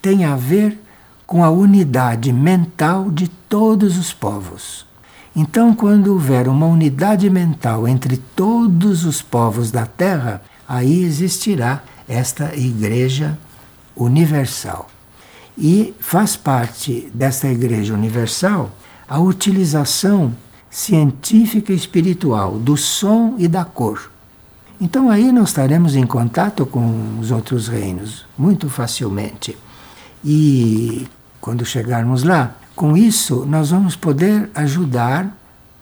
[0.01, 0.79] Tem a ver
[1.27, 4.83] com a unidade mental de todos os povos.
[5.35, 12.55] Então, quando houver uma unidade mental entre todos os povos da Terra, aí existirá esta
[12.55, 13.37] Igreja
[13.95, 14.89] Universal.
[15.55, 18.71] E faz parte desta Igreja Universal
[19.07, 20.35] a utilização
[20.67, 24.12] científica e espiritual do som e da cor.
[24.83, 29.57] Então aí nós estaremos em contato com os outros reinos muito facilmente.
[30.21, 31.07] E
[31.39, 35.33] quando chegarmos lá, com isso nós vamos poder ajudar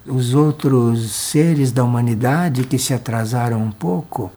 [0.05, 4.31] os outros seres da humanidade que se atrasaram um pouco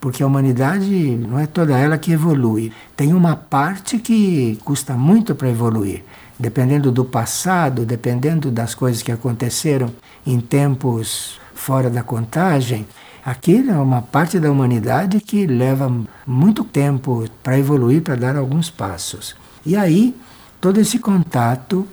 [0.00, 2.72] porque a humanidade não é toda ela que evolui.
[2.96, 6.02] Tem uma parte que custa muito para evoluir,
[6.36, 9.92] dependendo do passado, dependendo das coisas que aconteceram
[10.26, 12.84] em tempos fora da contagem.
[13.24, 15.92] Aqui é uma parte da humanidade que leva
[16.26, 19.34] muito tempo para evoluir, para dar alguns passos.
[19.66, 20.14] E aí,
[20.60, 21.86] todo esse contato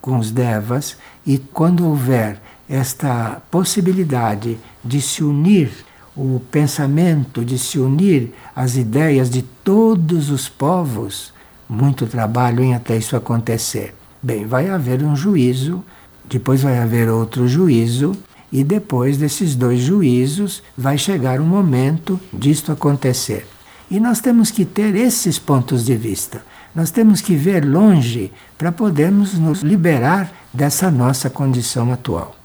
[0.00, 5.70] com os devas, e quando houver esta possibilidade de se unir
[6.18, 11.32] o pensamento de se unir às ideias de todos os povos,
[11.68, 13.94] muito trabalho em até isso acontecer.
[14.20, 15.84] Bem, vai haver um juízo,
[16.28, 18.16] depois vai haver outro juízo,
[18.52, 23.46] e depois desses dois juízos vai chegar o momento disto acontecer.
[23.90, 26.42] E nós temos que ter esses pontos de vista.
[26.74, 32.36] Nós temos que ver longe para podermos nos liberar dessa nossa condição atual.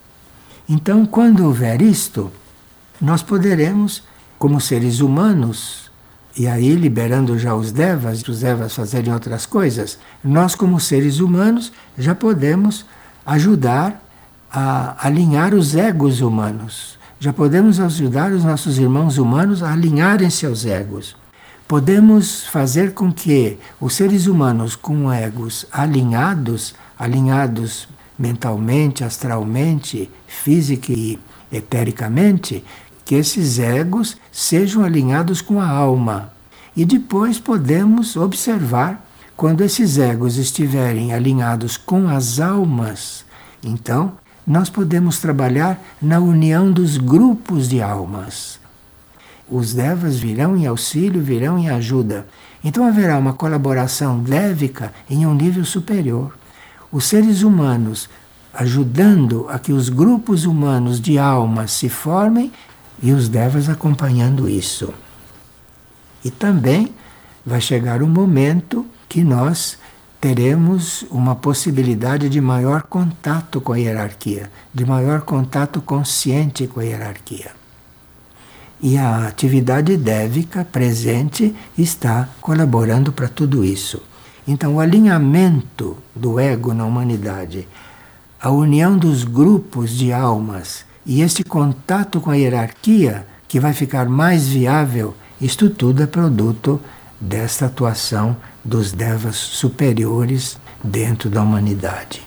[0.68, 2.32] Então, quando houver isto,
[3.00, 4.02] nós poderemos,
[4.38, 5.90] como seres humanos,
[6.36, 11.70] e aí liberando já os devas, os devas fazerem outras coisas, nós, como seres humanos,
[11.98, 12.86] já podemos
[13.26, 14.03] ajudar
[14.56, 16.96] a alinhar os egos humanos.
[17.18, 21.16] Já podemos ajudar os nossos irmãos humanos a alinharem seus egos.
[21.66, 31.18] Podemos fazer com que os seres humanos com egos alinhados, alinhados mentalmente, astralmente, física e
[31.50, 32.64] etericamente,
[33.04, 36.32] que esses egos sejam alinhados com a alma.
[36.76, 39.04] E depois podemos observar
[39.36, 43.24] quando esses egos estiverem alinhados com as almas,
[43.60, 44.12] então
[44.46, 48.60] nós podemos trabalhar na união dos grupos de almas.
[49.48, 52.26] Os devas virão em auxílio, virão em ajuda.
[52.62, 56.36] Então haverá uma colaboração lévica em um nível superior.
[56.90, 58.08] Os seres humanos
[58.54, 62.52] ajudando a que os grupos humanos de almas se formem
[63.02, 64.94] e os devas acompanhando isso.
[66.24, 66.94] E também
[67.44, 69.76] vai chegar um momento que nós
[70.24, 76.82] teremos uma possibilidade de maior contato com a hierarquia, de maior contato consciente com a
[76.82, 77.50] hierarquia.
[78.80, 84.00] E a atividade dévica presente está colaborando para tudo isso.
[84.48, 87.68] Então, o alinhamento do ego na humanidade,
[88.40, 94.08] a união dos grupos de almas e este contato com a hierarquia, que vai ficar
[94.08, 96.80] mais viável, isto tudo é produto
[97.20, 102.26] desta atuação dos devas superiores dentro da humanidade.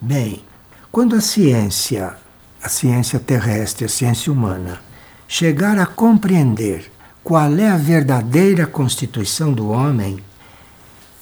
[0.00, 0.44] Bem,
[0.92, 2.14] quando a ciência,
[2.62, 4.80] a ciência terrestre, a ciência humana,
[5.26, 6.92] chegar a compreender
[7.22, 10.22] qual é a verdadeira constituição do homem,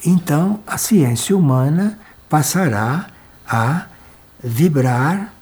[0.05, 3.07] então a ciência humana passará
[3.49, 3.87] a
[4.43, 5.33] vibrar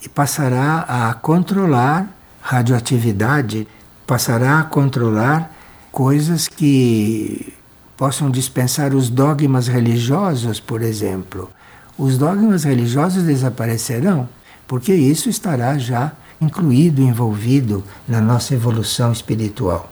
[0.00, 2.06] e passará a controlar
[2.40, 3.66] radioatividade,
[4.06, 5.53] passará a controlar
[5.94, 7.54] coisas que
[7.96, 11.48] possam dispensar os dogmas religiosos, por exemplo.
[11.96, 14.28] Os dogmas religiosos desaparecerão,
[14.66, 19.88] porque isso estará já incluído, envolvido na nossa evolução espiritual.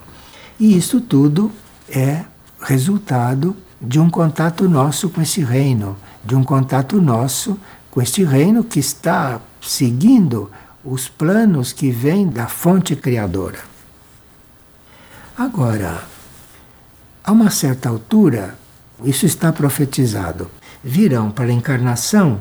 [0.59, 1.53] E isso tudo
[1.89, 2.25] é
[2.61, 7.57] resultado de um contato nosso com esse reino, de um contato nosso
[7.93, 10.51] com este reino que está seguindo
[10.85, 13.72] os planos que vêm da fonte criadora.
[15.37, 16.03] Agora,
[17.25, 18.55] a uma certa altura,
[19.03, 20.51] isso está profetizado,
[20.85, 22.41] virão para a encarnação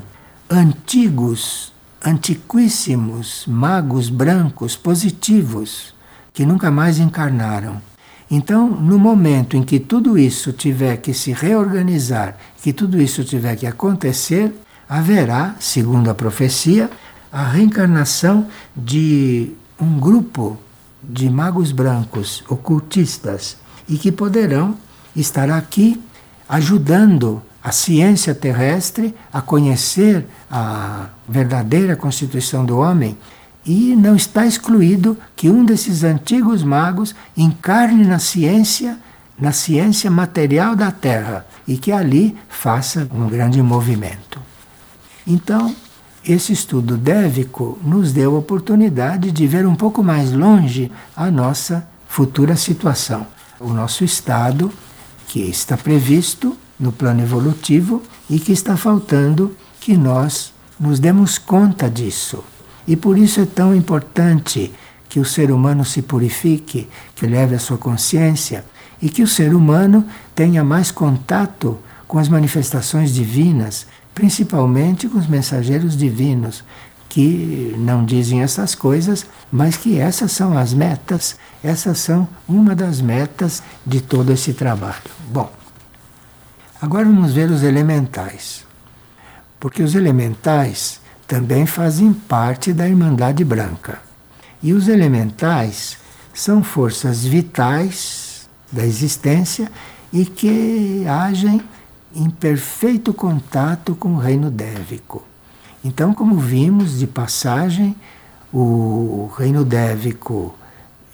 [0.49, 1.71] antigos,
[2.03, 5.93] antiquíssimos magos brancos positivos
[6.33, 7.81] que nunca mais encarnaram.
[8.29, 13.55] Então, no momento em que tudo isso tiver que se reorganizar, que tudo isso tiver
[13.55, 14.53] que acontecer,
[14.87, 16.89] haverá, segundo a profecia,
[17.31, 20.59] a reencarnação de um grupo
[21.03, 24.77] de magos brancos, ocultistas, e que poderão
[25.15, 26.01] estar aqui
[26.47, 33.17] ajudando a ciência terrestre a conhecer a verdadeira constituição do homem.
[33.65, 38.97] E não está excluído que um desses antigos magos encarne na ciência,
[39.37, 44.41] na ciência material da Terra, e que ali faça um grande movimento.
[45.27, 45.75] Então,
[46.23, 51.87] esse estudo dévico nos deu a oportunidade de ver um pouco mais longe a nossa
[52.07, 53.25] futura situação,
[53.59, 54.71] o nosso estado
[55.27, 61.89] que está previsto no plano evolutivo e que está faltando que nós nos demos conta
[61.89, 62.43] disso.
[62.87, 64.71] E por isso é tão importante
[65.07, 68.63] que o ser humano se purifique, que leve a sua consciência
[69.01, 70.05] e que o ser humano
[70.35, 73.87] tenha mais contato com as manifestações divinas,
[74.21, 76.63] principalmente com os mensageiros divinos,
[77.09, 83.01] que não dizem essas coisas, mas que essas são as metas, essas são uma das
[83.01, 85.01] metas de todo esse trabalho.
[85.27, 85.51] Bom,
[86.79, 88.63] agora vamos ver os elementais.
[89.59, 94.03] Porque os elementais também fazem parte da Irmandade Branca.
[94.61, 95.97] E os elementais
[96.31, 99.67] são forças vitais da existência
[100.13, 101.59] e que agem
[102.15, 105.23] em perfeito contato com o reino dévico.
[105.83, 107.95] Então, como vimos de passagem,
[108.53, 110.53] o reino dévico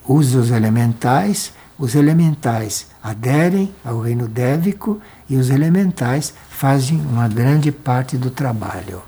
[0.08, 7.72] usa os elementais, os elementais aderem ao reino dévico e os elementais fazem uma grande
[7.72, 9.02] parte do trabalho.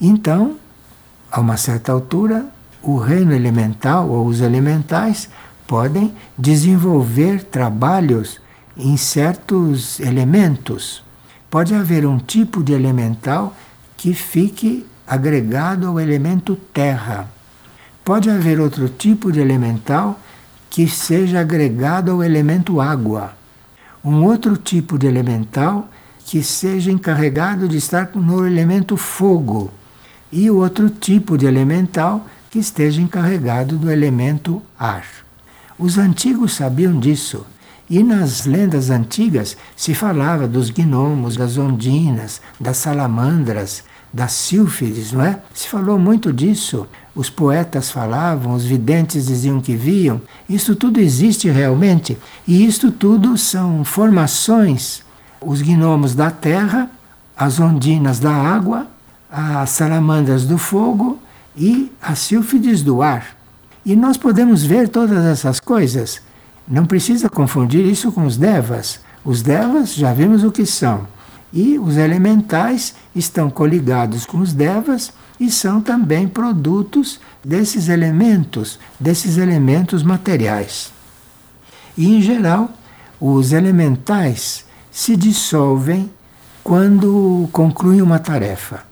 [0.00, 0.56] Então,
[1.30, 2.46] a uma certa altura,
[2.82, 5.28] o reino elemental ou os elementais
[5.66, 8.40] podem desenvolver trabalhos
[8.76, 11.05] em certos elementos
[11.56, 13.56] pode haver um tipo de elemental
[13.96, 17.30] que fique agregado ao elemento terra.
[18.04, 20.20] Pode haver outro tipo de elemental
[20.68, 23.34] que seja agregado ao elemento água.
[24.04, 25.88] Um outro tipo de elemental
[26.26, 29.72] que seja encarregado de estar no elemento fogo.
[30.30, 35.06] E outro tipo de elemental que esteja encarregado do elemento ar.
[35.78, 37.46] Os antigos sabiam disso
[37.88, 45.22] e nas lendas antigas se falava dos gnomos, das ondinas, das salamandras, das sílfides, não
[45.22, 45.38] é?
[45.54, 46.86] Se falou muito disso.
[47.14, 50.20] Os poetas falavam, os videntes diziam que viam.
[50.48, 52.18] Isso tudo existe realmente.
[52.46, 55.02] E isto tudo são formações.
[55.40, 56.90] Os gnomos da terra,
[57.36, 58.86] as ondinas da água,
[59.30, 61.18] as salamandras do fogo
[61.56, 63.36] e as sílfides do ar.
[63.84, 66.20] E nós podemos ver todas essas coisas
[66.68, 69.00] não precisa confundir isso com os devas.
[69.24, 71.06] Os devas já vimos o que são.
[71.52, 79.36] E os elementais estão coligados com os devas e são também produtos desses elementos, desses
[79.36, 80.92] elementos materiais.
[81.96, 82.70] E em geral,
[83.20, 86.10] os elementais se dissolvem
[86.64, 88.84] quando concluem uma tarefa.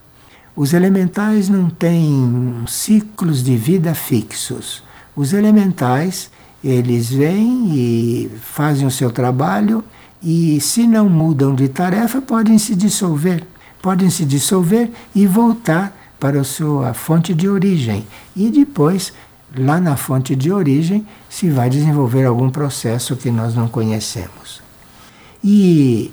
[0.57, 4.83] Os elementais não têm ciclos de vida fixos.
[5.17, 6.31] Os elementais
[6.65, 9.85] eles vêm e fazem o seu trabalho
[10.23, 13.47] e, se não mudam de tarefa, podem se dissolver.
[13.83, 18.07] Podem se dissolver e voltar para a sua fonte de origem.
[18.35, 19.13] E depois,
[19.55, 24.63] lá na fonte de origem, se vai desenvolver algum processo que nós não conhecemos.
[25.43, 26.11] E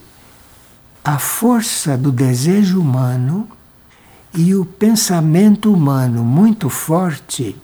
[1.02, 3.48] a força do desejo humano
[4.36, 7.56] e o pensamento humano muito forte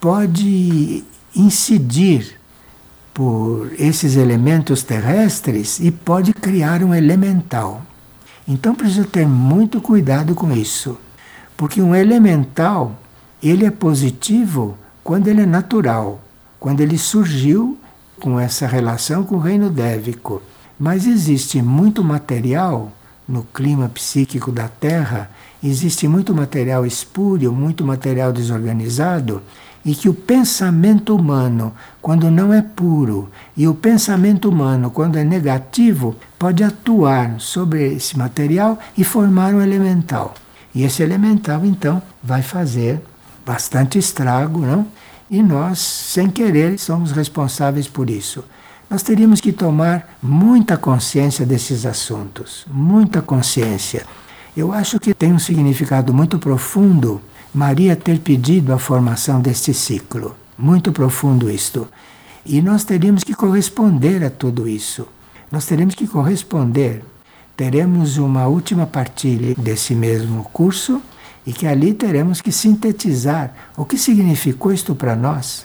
[0.00, 1.04] pode
[1.34, 2.38] incidir
[3.12, 7.82] por esses elementos terrestres e pode criar um elemental.
[8.46, 10.98] Então precisa ter muito cuidado com isso,
[11.56, 12.98] porque um elemental
[13.42, 16.20] ele é positivo quando ele é natural,
[16.58, 17.78] quando ele surgiu
[18.20, 20.42] com essa relação com o reino dévico.
[20.78, 22.92] Mas existe muito material
[23.28, 25.30] no clima psíquico da Terra,
[25.62, 29.42] existe muito material espúrio, muito material desorganizado,
[29.84, 35.24] e que o pensamento humano, quando não é puro, e o pensamento humano, quando é
[35.24, 40.34] negativo, pode atuar sobre esse material e formar um elemental.
[40.74, 43.00] E esse elemental, então, vai fazer
[43.44, 44.86] bastante estrago, não?
[45.30, 48.44] E nós, sem querer, somos responsáveis por isso.
[48.88, 54.04] Nós teríamos que tomar muita consciência desses assuntos, muita consciência.
[54.56, 57.20] Eu acho que tem um significado muito profundo
[57.54, 60.34] Maria ter pedido a formação deste ciclo.
[60.58, 61.86] Muito profundo isto.
[62.44, 65.06] E nós teríamos que corresponder a tudo isso.
[65.52, 67.04] Nós teremos que corresponder.
[67.56, 71.00] Teremos uma última partilha desse mesmo curso
[71.46, 75.64] e que ali teremos que sintetizar o que significou isto para nós.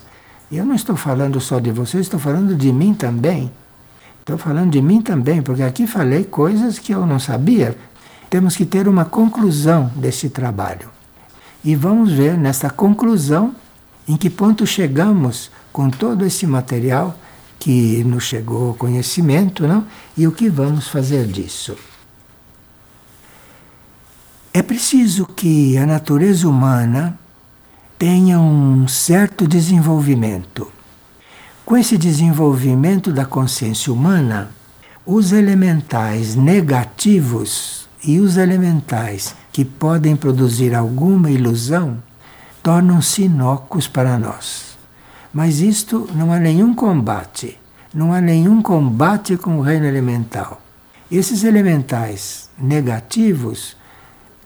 [0.52, 3.52] Eu não estou falando só de vocês, estou falando de mim também.
[4.20, 7.76] Estou falando de mim também, porque aqui falei coisas que eu não sabia.
[8.30, 10.99] Temos que ter uma conclusão desse trabalho.
[11.64, 13.54] E vamos ver nessa conclusão
[14.08, 17.18] em que ponto chegamos com todo esse material
[17.60, 19.86] que nos chegou ao conhecimento, não?
[20.18, 21.76] E o que vamos fazer disso?
[24.54, 27.20] É preciso que a natureza humana
[27.98, 30.72] tenha um certo desenvolvimento.
[31.66, 34.50] Com esse desenvolvimento da consciência humana,
[35.06, 42.02] os elementais negativos e os elementais que podem produzir alguma ilusão
[42.64, 44.78] tornam-se inócuos para nós.
[45.34, 47.60] Mas isto não há nenhum combate,
[47.94, 50.62] não há nenhum combate com o reino elemental.
[51.12, 53.76] Esses elementais negativos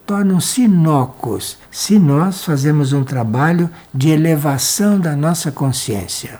[0.05, 6.39] tornam-se inócuos se nós fazemos um trabalho de elevação da nossa consciência.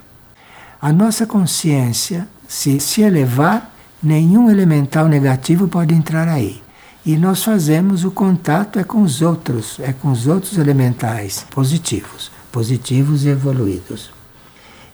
[0.80, 6.63] A nossa consciência, se se elevar, nenhum elemental negativo pode entrar aí.
[7.06, 12.30] E nós fazemos o contato é com os outros, é com os outros elementais positivos,
[12.50, 14.10] positivos e evoluídos.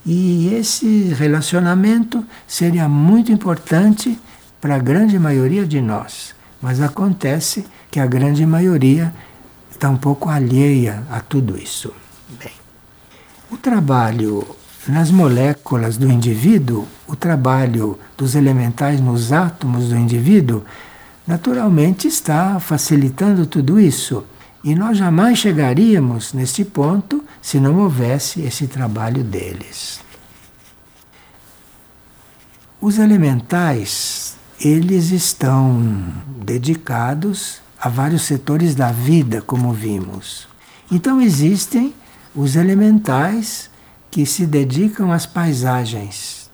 [0.04, 4.18] E esse relacionamento seria muito importante
[4.60, 6.34] para a grande maioria de nós.
[6.60, 9.14] Mas acontece que a grande maioria
[9.70, 11.92] está um pouco alheia a tudo isso.
[12.42, 12.52] Bem,
[13.50, 14.44] o trabalho
[14.88, 20.64] nas moléculas do indivíduo, o trabalho dos elementais nos átomos do indivíduo,
[21.26, 24.24] naturalmente está facilitando tudo isso.
[24.62, 30.00] E nós jamais chegaríamos nesse ponto se não houvesse esse trabalho deles.
[32.80, 36.04] Os elementais, eles estão
[36.44, 40.46] dedicados a vários setores da vida, como vimos.
[40.90, 41.94] Então existem
[42.34, 43.70] os elementais
[44.10, 46.50] que se dedicam às paisagens.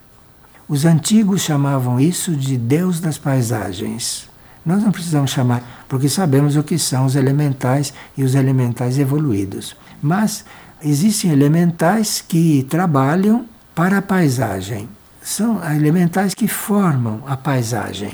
[0.69, 4.26] Os antigos chamavam isso de Deus das paisagens.
[4.67, 9.77] Nós não precisamos chamar, porque sabemos o que são os elementais e os elementais evoluídos.
[10.01, 10.43] Mas
[10.83, 14.89] existem elementais que trabalham para a paisagem.
[15.21, 18.11] São elementais que formam a paisagem.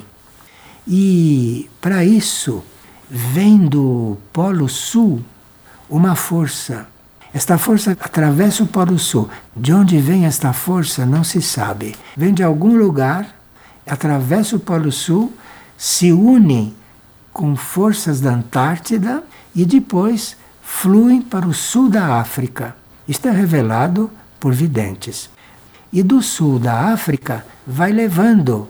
[0.88, 2.64] E para isso
[3.10, 5.24] vem do Polo Sul
[5.90, 6.86] uma força.
[7.34, 9.28] Esta força atravessa o Polo Sul.
[9.58, 11.96] De onde vem esta força não se sabe.
[12.16, 13.28] Vem de algum lugar,
[13.88, 15.34] atravessa o Polo Sul
[15.78, 16.74] se unem
[17.32, 19.24] com forças da Antártida
[19.56, 22.76] e depois fluem para o sul da África.
[23.08, 24.10] Isto é revelado
[24.40, 25.30] por videntes.
[25.92, 28.68] E do sul da África vai levando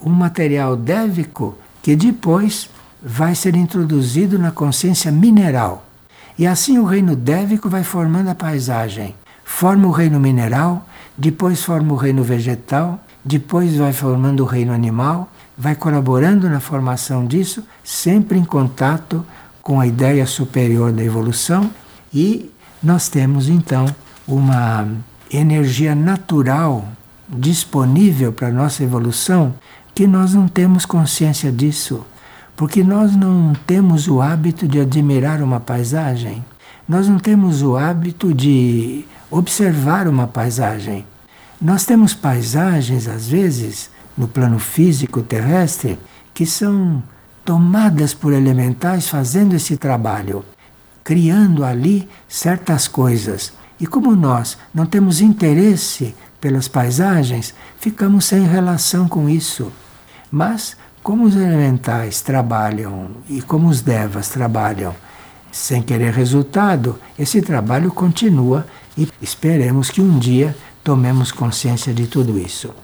[0.00, 2.68] um material dévico que depois
[3.02, 5.86] vai ser introduzido na consciência mineral.
[6.38, 9.14] E assim o reino dévico vai formando a paisagem.
[9.44, 15.30] Forma o reino mineral, depois forma o reino vegetal, depois vai formando o reino animal,
[15.56, 19.24] vai colaborando na formação disso, sempre em contato
[19.62, 21.70] com a ideia superior da evolução,
[22.12, 22.50] e
[22.82, 23.86] nós temos então
[24.26, 24.86] uma
[25.30, 26.86] energia natural
[27.28, 29.54] disponível para a nossa evolução
[29.94, 32.04] que nós não temos consciência disso,
[32.56, 36.44] porque nós não temos o hábito de admirar uma paisagem,
[36.88, 41.04] nós não temos o hábito de observar uma paisagem.
[41.60, 45.98] Nós temos paisagens, às vezes, no plano físico terrestre
[46.32, 47.02] que são
[47.44, 50.44] tomadas por elementais fazendo esse trabalho,
[51.02, 53.52] criando ali certas coisas.
[53.78, 59.70] E como nós não temos interesse pelas paisagens, ficamos sem relação com isso.
[60.30, 64.94] Mas, como os elementais trabalham e como os devas trabalham
[65.52, 68.66] sem querer resultado, esse trabalho continua
[68.98, 72.74] e esperemos que um dia tomemos consciência de tudo isso.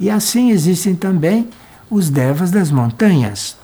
[0.00, 1.48] E assim existem também
[1.90, 3.54] os devas das montanhas.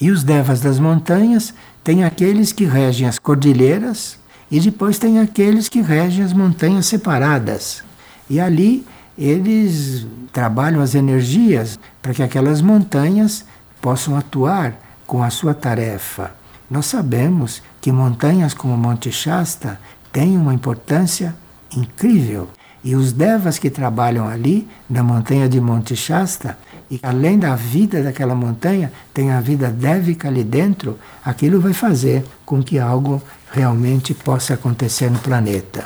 [0.00, 1.52] E os devas das montanhas
[1.82, 4.16] têm aqueles que regem as cordilheiras
[4.48, 7.82] e depois tem aqueles que regem as montanhas separadas.
[8.30, 8.86] E ali
[9.18, 13.44] eles trabalham as energias para que aquelas montanhas
[13.80, 14.74] possam atuar
[15.06, 16.30] com a sua tarefa.
[16.70, 19.80] Nós sabemos que montanhas como Monte Shasta
[20.12, 21.34] têm uma importância
[21.74, 22.48] incrível.
[22.82, 26.56] E os devas que trabalham ali, na montanha de Monte Shasta,
[26.90, 32.24] e além da vida daquela montanha, tem a vida dévica ali dentro, aquilo vai fazer
[32.46, 35.84] com que algo realmente possa acontecer no planeta.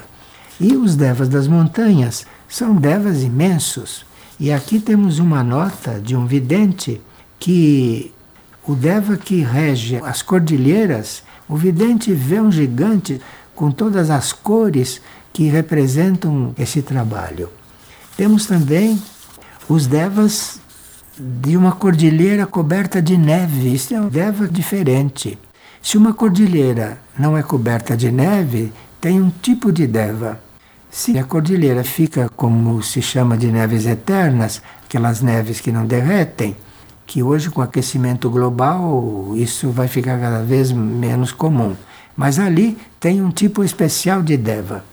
[0.60, 4.04] E os devas das montanhas são devas imensos.
[4.38, 7.00] E aqui temos uma nota de um vidente
[7.38, 8.12] que
[8.64, 13.20] o deva que rege as cordilheiras, o vidente vê um gigante
[13.56, 15.00] com todas as cores
[15.32, 17.48] que representam esse trabalho.
[18.16, 19.00] Temos também
[19.68, 20.60] os devas
[21.18, 23.74] de uma cordilheira coberta de neve.
[23.74, 25.38] Isso é um deva diferente.
[25.82, 30.40] Se uma cordilheira não é coberta de neve, tem um tipo de deva.
[30.90, 36.54] Se a cordilheira fica como se chama de neves eternas, aquelas neves que não derretem,
[37.06, 41.74] que hoje com o aquecimento global isso vai ficar cada vez menos comum.
[42.16, 44.84] Mas ali tem um tipo especial de deva.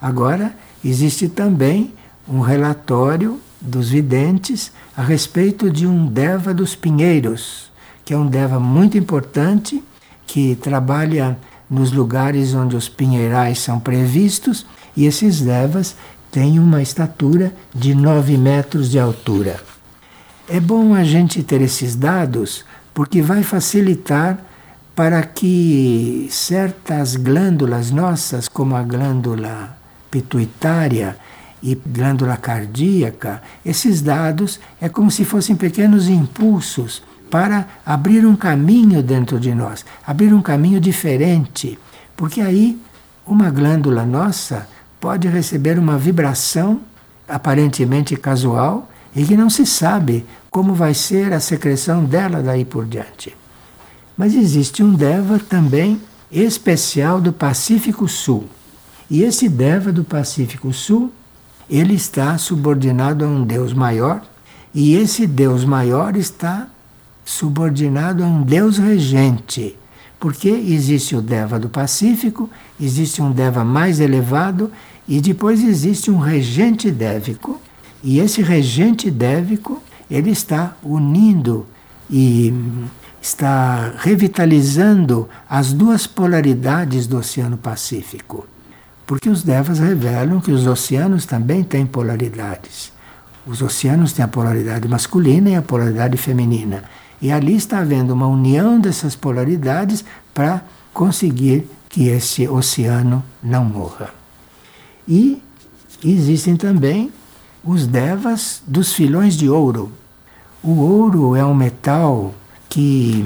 [0.00, 1.92] Agora, existe também
[2.28, 7.70] um relatório dos videntes a respeito de um Deva dos Pinheiros,
[8.04, 9.82] que é um Deva muito importante,
[10.26, 11.36] que trabalha
[11.68, 14.64] nos lugares onde os pinheirais são previstos,
[14.96, 15.94] e esses Devas
[16.30, 19.60] têm uma estatura de 9 metros de altura.
[20.48, 24.38] É bom a gente ter esses dados porque vai facilitar
[24.96, 29.79] para que certas glândulas nossas, como a glândula
[30.10, 31.16] pituitária
[31.62, 39.02] e glândula cardíaca, esses dados é como se fossem pequenos impulsos para abrir um caminho
[39.02, 41.78] dentro de nós, abrir um caminho diferente,
[42.16, 42.80] porque aí
[43.26, 44.66] uma glândula nossa
[45.00, 46.80] pode receber uma vibração
[47.28, 52.84] aparentemente casual e que não se sabe como vai ser a secreção dela daí por
[52.84, 53.36] diante.
[54.16, 56.00] Mas existe um Deva também
[56.30, 58.46] especial do Pacífico Sul.
[59.10, 61.12] E esse Deva do Pacífico Sul,
[61.68, 64.22] ele está subordinado a um Deus maior,
[64.72, 66.68] e esse Deus maior está
[67.24, 69.76] subordinado a um Deus regente.
[70.20, 72.48] Porque existe o Deva do Pacífico,
[72.80, 74.70] existe um Deva mais elevado
[75.08, 77.60] e depois existe um regente dévico.
[78.04, 81.66] E esse regente dévico, ele está unindo
[82.08, 82.54] e
[83.20, 88.46] está revitalizando as duas polaridades do Oceano Pacífico.
[89.10, 92.92] Porque os devas revelam que os oceanos também têm polaridades.
[93.44, 96.84] Os oceanos têm a polaridade masculina e a polaridade feminina.
[97.20, 100.62] E ali está havendo uma união dessas polaridades para
[100.94, 104.10] conseguir que esse oceano não morra.
[105.08, 105.42] E
[106.04, 107.10] existem também
[107.64, 109.90] os devas dos filões de ouro.
[110.62, 112.32] O ouro é um metal
[112.68, 113.24] que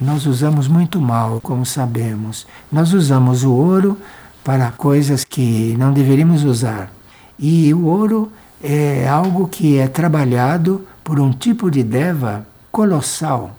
[0.00, 2.46] nós usamos muito mal, como sabemos.
[2.72, 3.98] Nós usamos o ouro
[4.44, 6.92] para coisas que não deveríamos usar.
[7.38, 8.30] E o ouro
[8.62, 13.56] é algo que é trabalhado por um tipo de deva colossal,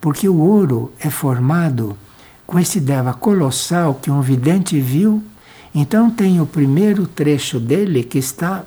[0.00, 1.96] porque o ouro é formado
[2.46, 5.22] com esse deva colossal que um vidente viu.
[5.74, 8.64] Então tem o primeiro trecho dele que está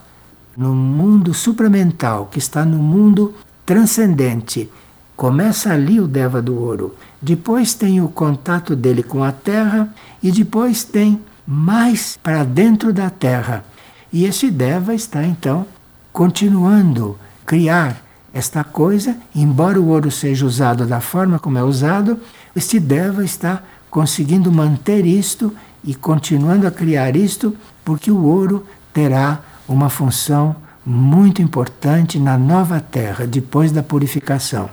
[0.56, 3.34] no mundo supramental, que está no mundo
[3.66, 4.70] transcendente.
[5.16, 6.96] Começa ali o Deva do Ouro.
[7.22, 13.10] Depois tem o contato dele com a Terra e depois tem mais para dentro da
[13.10, 13.64] terra.
[14.12, 15.66] E esse Deva está então
[16.12, 18.02] continuando criar
[18.34, 22.20] esta coisa, embora o ouro seja usado da forma como é usado,
[22.56, 29.40] este Deva está conseguindo manter isto e continuando a criar isto, porque o ouro terá
[29.68, 34.70] uma função muito importante na nova terra, depois da purificação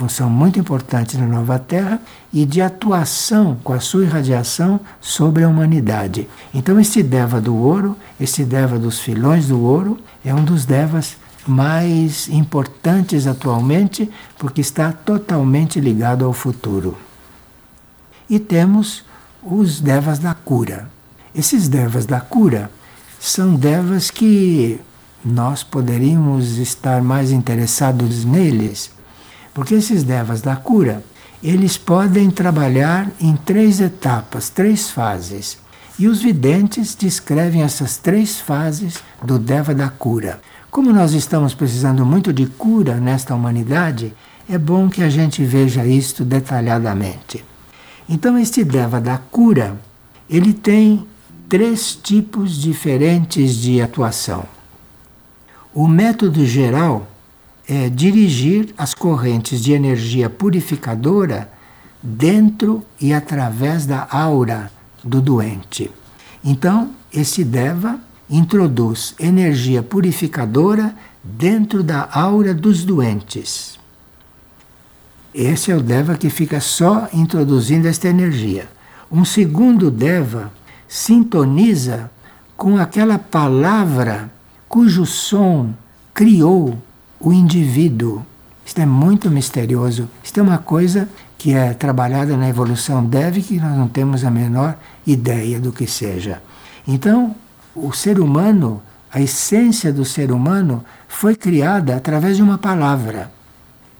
[0.00, 2.00] função muito importante na nova Terra
[2.32, 6.26] e de atuação com a sua irradiação sobre a humanidade.
[6.54, 11.18] Então, esse Deva do ouro, esse Deva dos filões do ouro, é um dos Devas
[11.46, 16.96] mais importantes atualmente, porque está totalmente ligado ao futuro.
[18.28, 19.04] E temos
[19.42, 20.88] os Devas da cura.
[21.34, 22.70] Esses Devas da cura
[23.18, 24.80] são Devas que
[25.22, 28.98] nós poderíamos estar mais interessados neles
[29.52, 31.02] porque esses devas da cura,
[31.42, 35.58] eles podem trabalhar em três etapas, três fases.
[35.98, 40.40] E os videntes descrevem essas três fases do Deva da cura.
[40.70, 44.14] Como nós estamos precisando muito de cura nesta humanidade,
[44.48, 47.44] é bom que a gente veja isto detalhadamente.
[48.08, 49.78] Então, este Deva da cura,
[50.28, 51.06] ele tem
[51.48, 54.44] três tipos diferentes de atuação.
[55.74, 57.06] O método geral
[57.70, 61.48] é, dirigir as correntes de energia purificadora
[62.02, 64.72] dentro e através da aura
[65.04, 65.88] do doente.
[66.44, 73.78] Então, esse Deva introduz energia purificadora dentro da aura dos doentes.
[75.32, 78.68] Esse é o Deva que fica só introduzindo esta energia.
[79.12, 80.52] Um segundo Deva
[80.88, 82.10] sintoniza
[82.56, 84.28] com aquela palavra
[84.68, 85.72] cujo som
[86.12, 86.76] criou
[87.20, 88.24] o indivíduo.
[88.64, 90.08] Isto é muito misterioso.
[90.22, 94.30] Isto é uma coisa que é trabalhada na evolução deve que nós não temos a
[94.30, 96.42] menor ideia do que seja.
[96.86, 97.34] Então,
[97.74, 103.30] o ser humano, a essência do ser humano, foi criada através de uma palavra.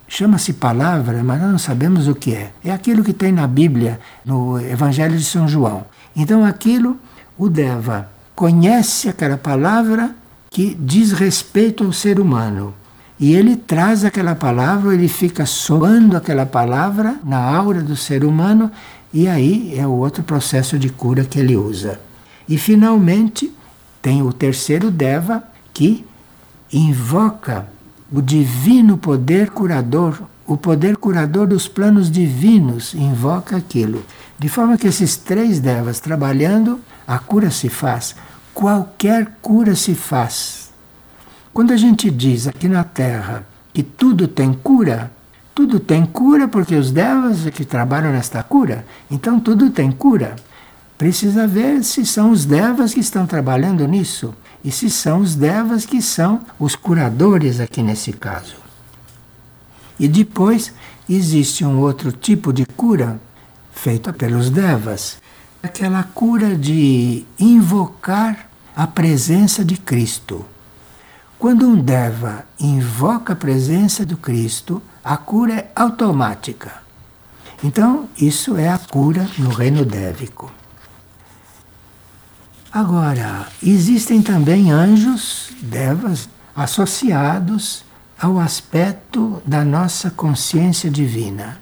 [0.07, 2.53] Chama-se palavra, mas nós não sabemos o que é.
[2.64, 5.87] É aquilo que tem na Bíblia, no Evangelho de São João.
[6.14, 6.99] Então, aquilo,
[7.39, 10.14] o Deva conhece aquela palavra
[10.51, 12.75] que diz respeito ao ser humano.
[13.21, 18.73] E ele traz aquela palavra, ele fica soando aquela palavra na aura do ser humano,
[19.12, 22.01] e aí é o outro processo de cura que ele usa.
[22.49, 23.53] E finalmente
[24.01, 25.45] tem o terceiro Deva
[25.75, 26.03] que
[26.73, 27.66] invoca
[28.11, 34.03] o divino poder curador, o poder curador dos planos divinos, invoca aquilo.
[34.39, 38.16] De forma que esses três Devas trabalhando, a cura se faz.
[38.55, 40.59] Qualquer cura se faz
[41.53, 45.11] quando a gente diz aqui na Terra que tudo tem cura,
[45.55, 50.36] tudo tem cura porque os devas é que trabalham nesta cura, então tudo tem cura.
[50.96, 54.34] Precisa ver se são os devas que estão trabalhando nisso
[54.64, 58.57] e se são os devas que são os curadores aqui nesse caso.
[59.98, 60.72] E depois
[61.09, 63.20] existe um outro tipo de cura
[63.72, 65.18] feita pelos devas,
[65.62, 70.44] aquela cura de invocar a presença de Cristo.
[71.41, 76.82] Quando um Deva invoca a presença do Cristo, a cura é automática.
[77.64, 80.53] Então, isso é a cura no reino dévico.
[82.70, 87.86] Agora, existem também anjos, devas, associados
[88.20, 91.59] ao aspecto da nossa consciência divina.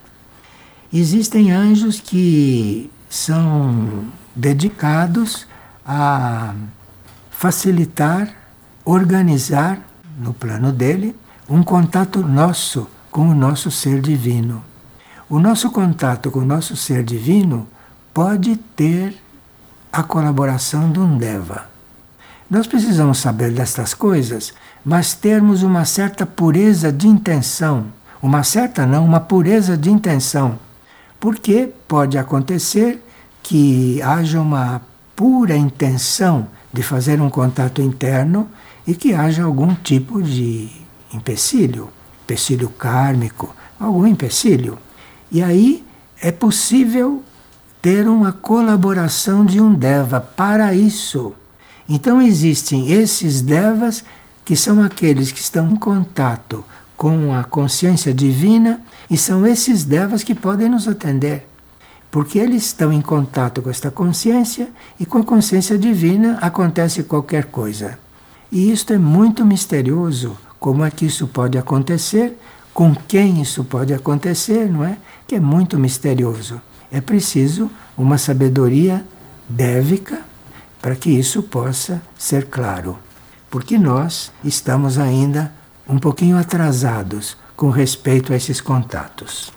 [0.93, 5.47] Existem anjos que são dedicados
[5.87, 6.53] a
[7.31, 8.38] facilitar
[8.91, 9.79] organizar
[10.19, 11.15] no plano dele
[11.47, 14.65] um contato nosso com o nosso ser divino.
[15.29, 17.67] O nosso contato com o nosso ser divino
[18.15, 19.15] pode ter
[19.93, 21.67] a colaboração de um Deva.
[22.49, 27.89] Nós precisamos saber destas coisas, mas termos uma certa pureza de intenção.
[28.23, 30.59] Uma certa não, uma pureza de intenção.
[31.21, 33.05] Porque pode acontecer
[33.43, 34.81] que haja uma
[35.15, 38.49] pura intenção de fazer um contato interno
[38.89, 40.71] e que haja algum tipo de
[41.13, 41.91] empecilho,
[42.25, 44.79] empecilho kármico, algum empecilho.
[45.31, 45.85] E aí
[46.23, 47.23] é possível
[47.83, 51.35] ter uma colaboração de um Deva para isso.
[51.87, 54.03] Então existem esses Devas
[54.43, 56.65] que são aqueles que estão em contato
[56.97, 58.81] com a consciência divina
[59.11, 61.47] e são esses Devas que podem nos atender.
[62.11, 67.45] Porque eles estão em contato com esta consciência e com a consciência divina acontece qualquer
[67.45, 67.99] coisa.
[68.51, 70.37] E isto é muito misterioso.
[70.59, 72.39] Como é que isso pode acontecer?
[72.73, 74.97] Com quem isso pode acontecer, não é?
[75.27, 76.61] Que é muito misterioso.
[76.91, 79.05] É preciso uma sabedoria
[79.49, 80.21] dévica
[80.81, 82.99] para que isso possa ser claro.
[83.51, 85.53] Porque nós estamos ainda
[85.89, 89.53] um pouquinho atrasados com respeito a esses contatos.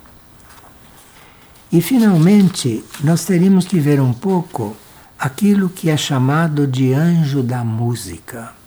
[1.71, 4.75] E finalmente, nós teríamos que ver um pouco
[5.17, 8.60] aquilo que é chamado de anjo da música.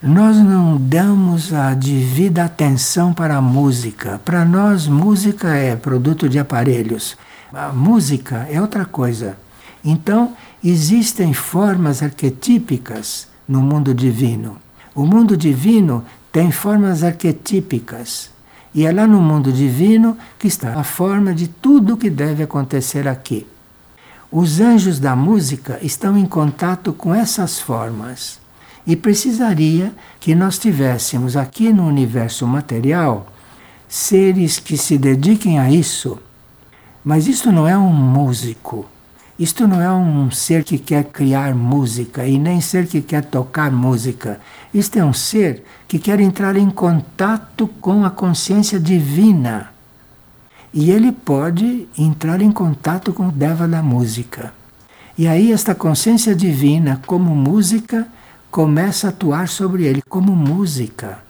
[0.00, 4.20] Nós não damos a devida atenção para a música.
[4.24, 7.16] Para nós, música é produto de aparelhos.
[7.52, 9.36] A música é outra coisa.
[9.84, 14.58] Então, existem formas arquetípicas no mundo divino.
[14.94, 18.30] O mundo divino tem formas arquetípicas.
[18.72, 22.44] E é lá no mundo divino que está a forma de tudo o que deve
[22.44, 23.44] acontecer aqui.
[24.30, 28.38] Os anjos da música estão em contato com essas formas.
[28.88, 33.30] E precisaria que nós tivéssemos aqui no universo material
[33.86, 36.18] seres que se dediquem a isso.
[37.04, 38.86] Mas isto não é um músico.
[39.38, 43.70] Isto não é um ser que quer criar música e nem ser que quer tocar
[43.70, 44.40] música.
[44.72, 49.70] Isto é um ser que quer entrar em contato com a consciência divina.
[50.72, 54.54] E ele pode entrar em contato com o Deva da música.
[55.16, 58.08] E aí, esta consciência divina, como música,
[58.58, 61.20] começa a atuar sobre ele como música.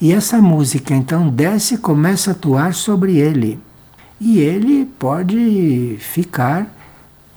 [0.00, 3.58] E essa música então desce e começa a atuar sobre ele.
[4.20, 6.72] e ele pode ficar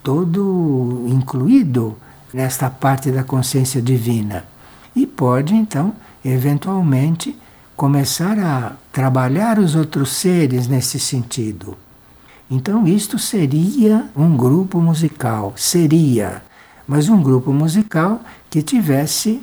[0.04, 1.98] todo incluído
[2.32, 4.46] nesta parte da consciência divina
[4.96, 5.92] e pode então
[6.24, 7.36] eventualmente
[7.76, 11.76] começar a trabalhar os outros seres nesse sentido.
[12.50, 16.44] Então, isto seria um grupo musical, seria,
[16.88, 19.42] mas um grupo musical que tivesse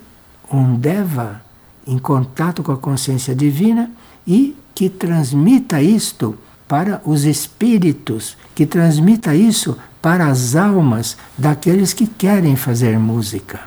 [0.53, 1.43] um Deva
[1.87, 3.91] em contato com a consciência divina
[4.27, 6.37] e que transmita isto
[6.67, 13.61] para os espíritos, que transmita isso para as almas daqueles que querem fazer música.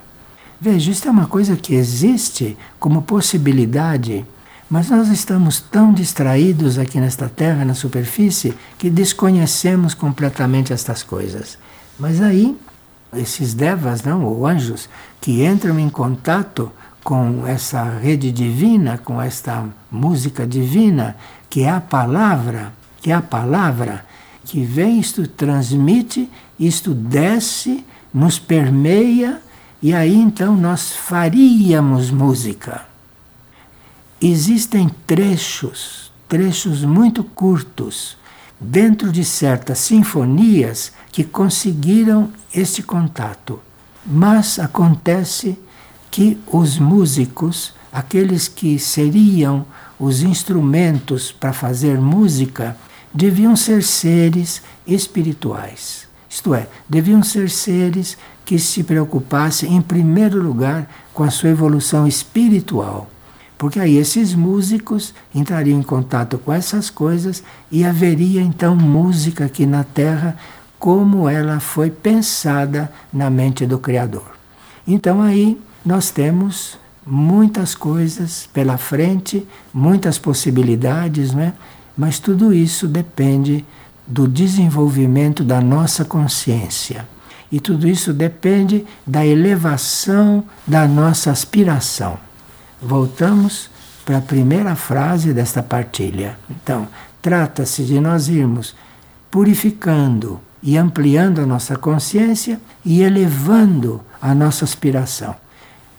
[0.60, 4.26] Veja, isso é uma coisa que existe como possibilidade
[4.70, 11.58] mas nós estamos tão distraídos aqui nesta terra, na superfície, que desconhecemos completamente estas coisas.
[11.98, 12.56] Mas aí,
[13.14, 14.90] esses devas, não, ou anjos,
[15.20, 16.72] que entram em contato
[17.04, 21.16] com essa rede divina, com esta música divina,
[21.50, 24.06] que é a palavra, que é a palavra,
[24.46, 26.30] que vem, isto transmite,
[26.60, 29.42] isto desce, nos permeia,
[29.82, 32.86] e aí então nós faríamos música.
[34.22, 38.18] Existem trechos, trechos muito curtos,
[38.60, 43.60] dentro de certas sinfonias que conseguiram este contato.
[44.06, 45.58] Mas acontece
[46.12, 49.66] que os músicos, aqueles que seriam
[50.00, 52.76] os instrumentos para fazer música,
[53.14, 56.08] deviam ser seres espirituais.
[56.30, 62.08] Isto é, deviam ser seres que se preocupassem, em primeiro lugar, com a sua evolução
[62.08, 63.10] espiritual
[63.60, 69.66] porque aí esses músicos entrariam em contato com essas coisas e haveria então música aqui
[69.66, 70.38] na Terra
[70.80, 74.32] como ela foi pensada na mente do Criador.
[74.88, 81.54] Então aí nós temos muitas coisas pela frente, muitas possibilidades, não é?
[81.98, 83.66] Mas tudo isso depende
[84.08, 87.06] do desenvolvimento da nossa consciência.
[87.52, 92.29] E tudo isso depende da elevação da nossa aspiração
[92.82, 93.70] voltamos
[94.06, 96.38] para a primeira frase desta partilha.
[96.50, 96.88] Então,
[97.22, 98.76] trata-se de nós irmos
[99.30, 105.36] purificando e ampliando a nossa consciência e elevando a nossa aspiração.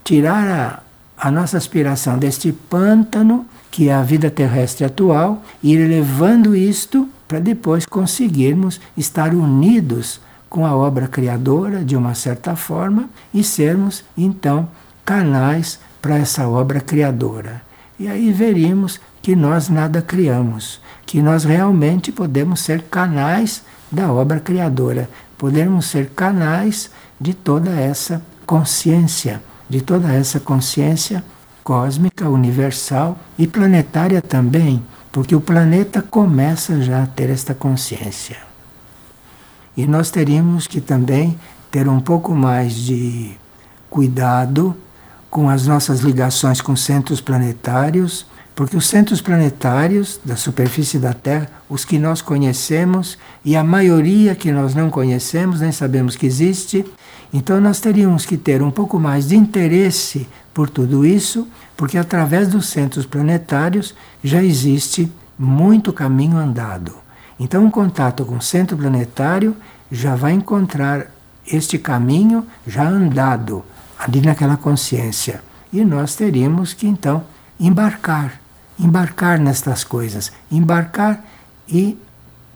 [0.02, 0.82] Tirar
[1.18, 6.56] a, a nossa aspiração deste pântano que é a vida terrestre atual e ir elevando
[6.56, 13.44] isto para depois conseguirmos estar unidos com a obra criadora de uma certa forma e
[13.44, 14.68] sermos então
[15.04, 17.62] canais para essa obra criadora.
[17.98, 24.40] E aí veríamos que nós nada criamos, que nós realmente podemos ser canais da obra
[24.40, 26.90] criadora, podemos ser canais
[27.20, 31.22] de toda essa consciência, de toda essa consciência
[31.62, 34.82] cósmica, universal e planetária também,
[35.12, 38.38] porque o planeta começa já a ter esta consciência.
[39.76, 41.38] E nós teríamos que também
[41.70, 43.32] ter um pouco mais de
[43.88, 44.76] cuidado
[45.30, 51.48] com as nossas ligações com centros planetários, porque os centros planetários da superfície da Terra,
[51.68, 56.84] os que nós conhecemos e a maioria que nós não conhecemos, nem sabemos que existe,
[57.32, 62.48] então nós teríamos que ter um pouco mais de interesse por tudo isso, porque através
[62.48, 66.94] dos centros planetários já existe muito caminho andado.
[67.38, 69.56] Então, um contato com o centro planetário
[69.90, 71.06] já vai encontrar
[71.46, 73.64] este caminho já andado,
[74.00, 75.42] ali naquela consciência.
[75.70, 77.22] E nós teríamos que então
[77.58, 78.40] embarcar,
[78.78, 81.22] embarcar nestas coisas, embarcar
[81.68, 81.98] e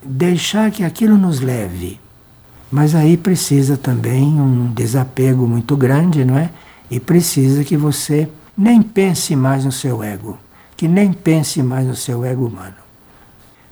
[0.02, 2.00] deixar que aquilo nos leve.
[2.72, 6.50] Mas aí precisa também um desapego muito grande, não é?
[6.90, 10.38] E precisa que você nem pense mais no seu ego,
[10.76, 12.74] que nem pense mais no seu ego humano.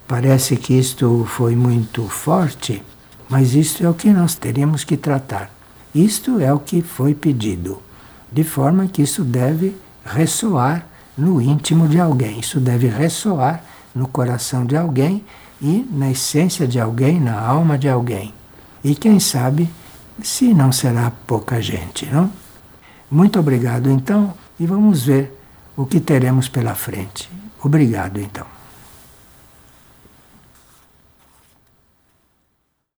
[0.06, 2.82] Parece que isto foi muito forte,
[3.28, 5.50] mas isto é o que nós teríamos que tratar.
[5.94, 7.82] Isto é o que foi pedido,
[8.30, 10.86] de forma que isso deve ressoar
[11.16, 13.62] no íntimo de alguém, isso deve ressoar
[13.94, 15.22] no coração de alguém
[15.60, 18.32] e na essência de alguém, na alma de alguém.
[18.82, 19.68] E quem sabe
[20.22, 22.30] se não será pouca gente, não?
[23.10, 25.38] Muito obrigado então e vamos ver
[25.76, 27.30] o que teremos pela frente.
[27.62, 28.61] Obrigado então.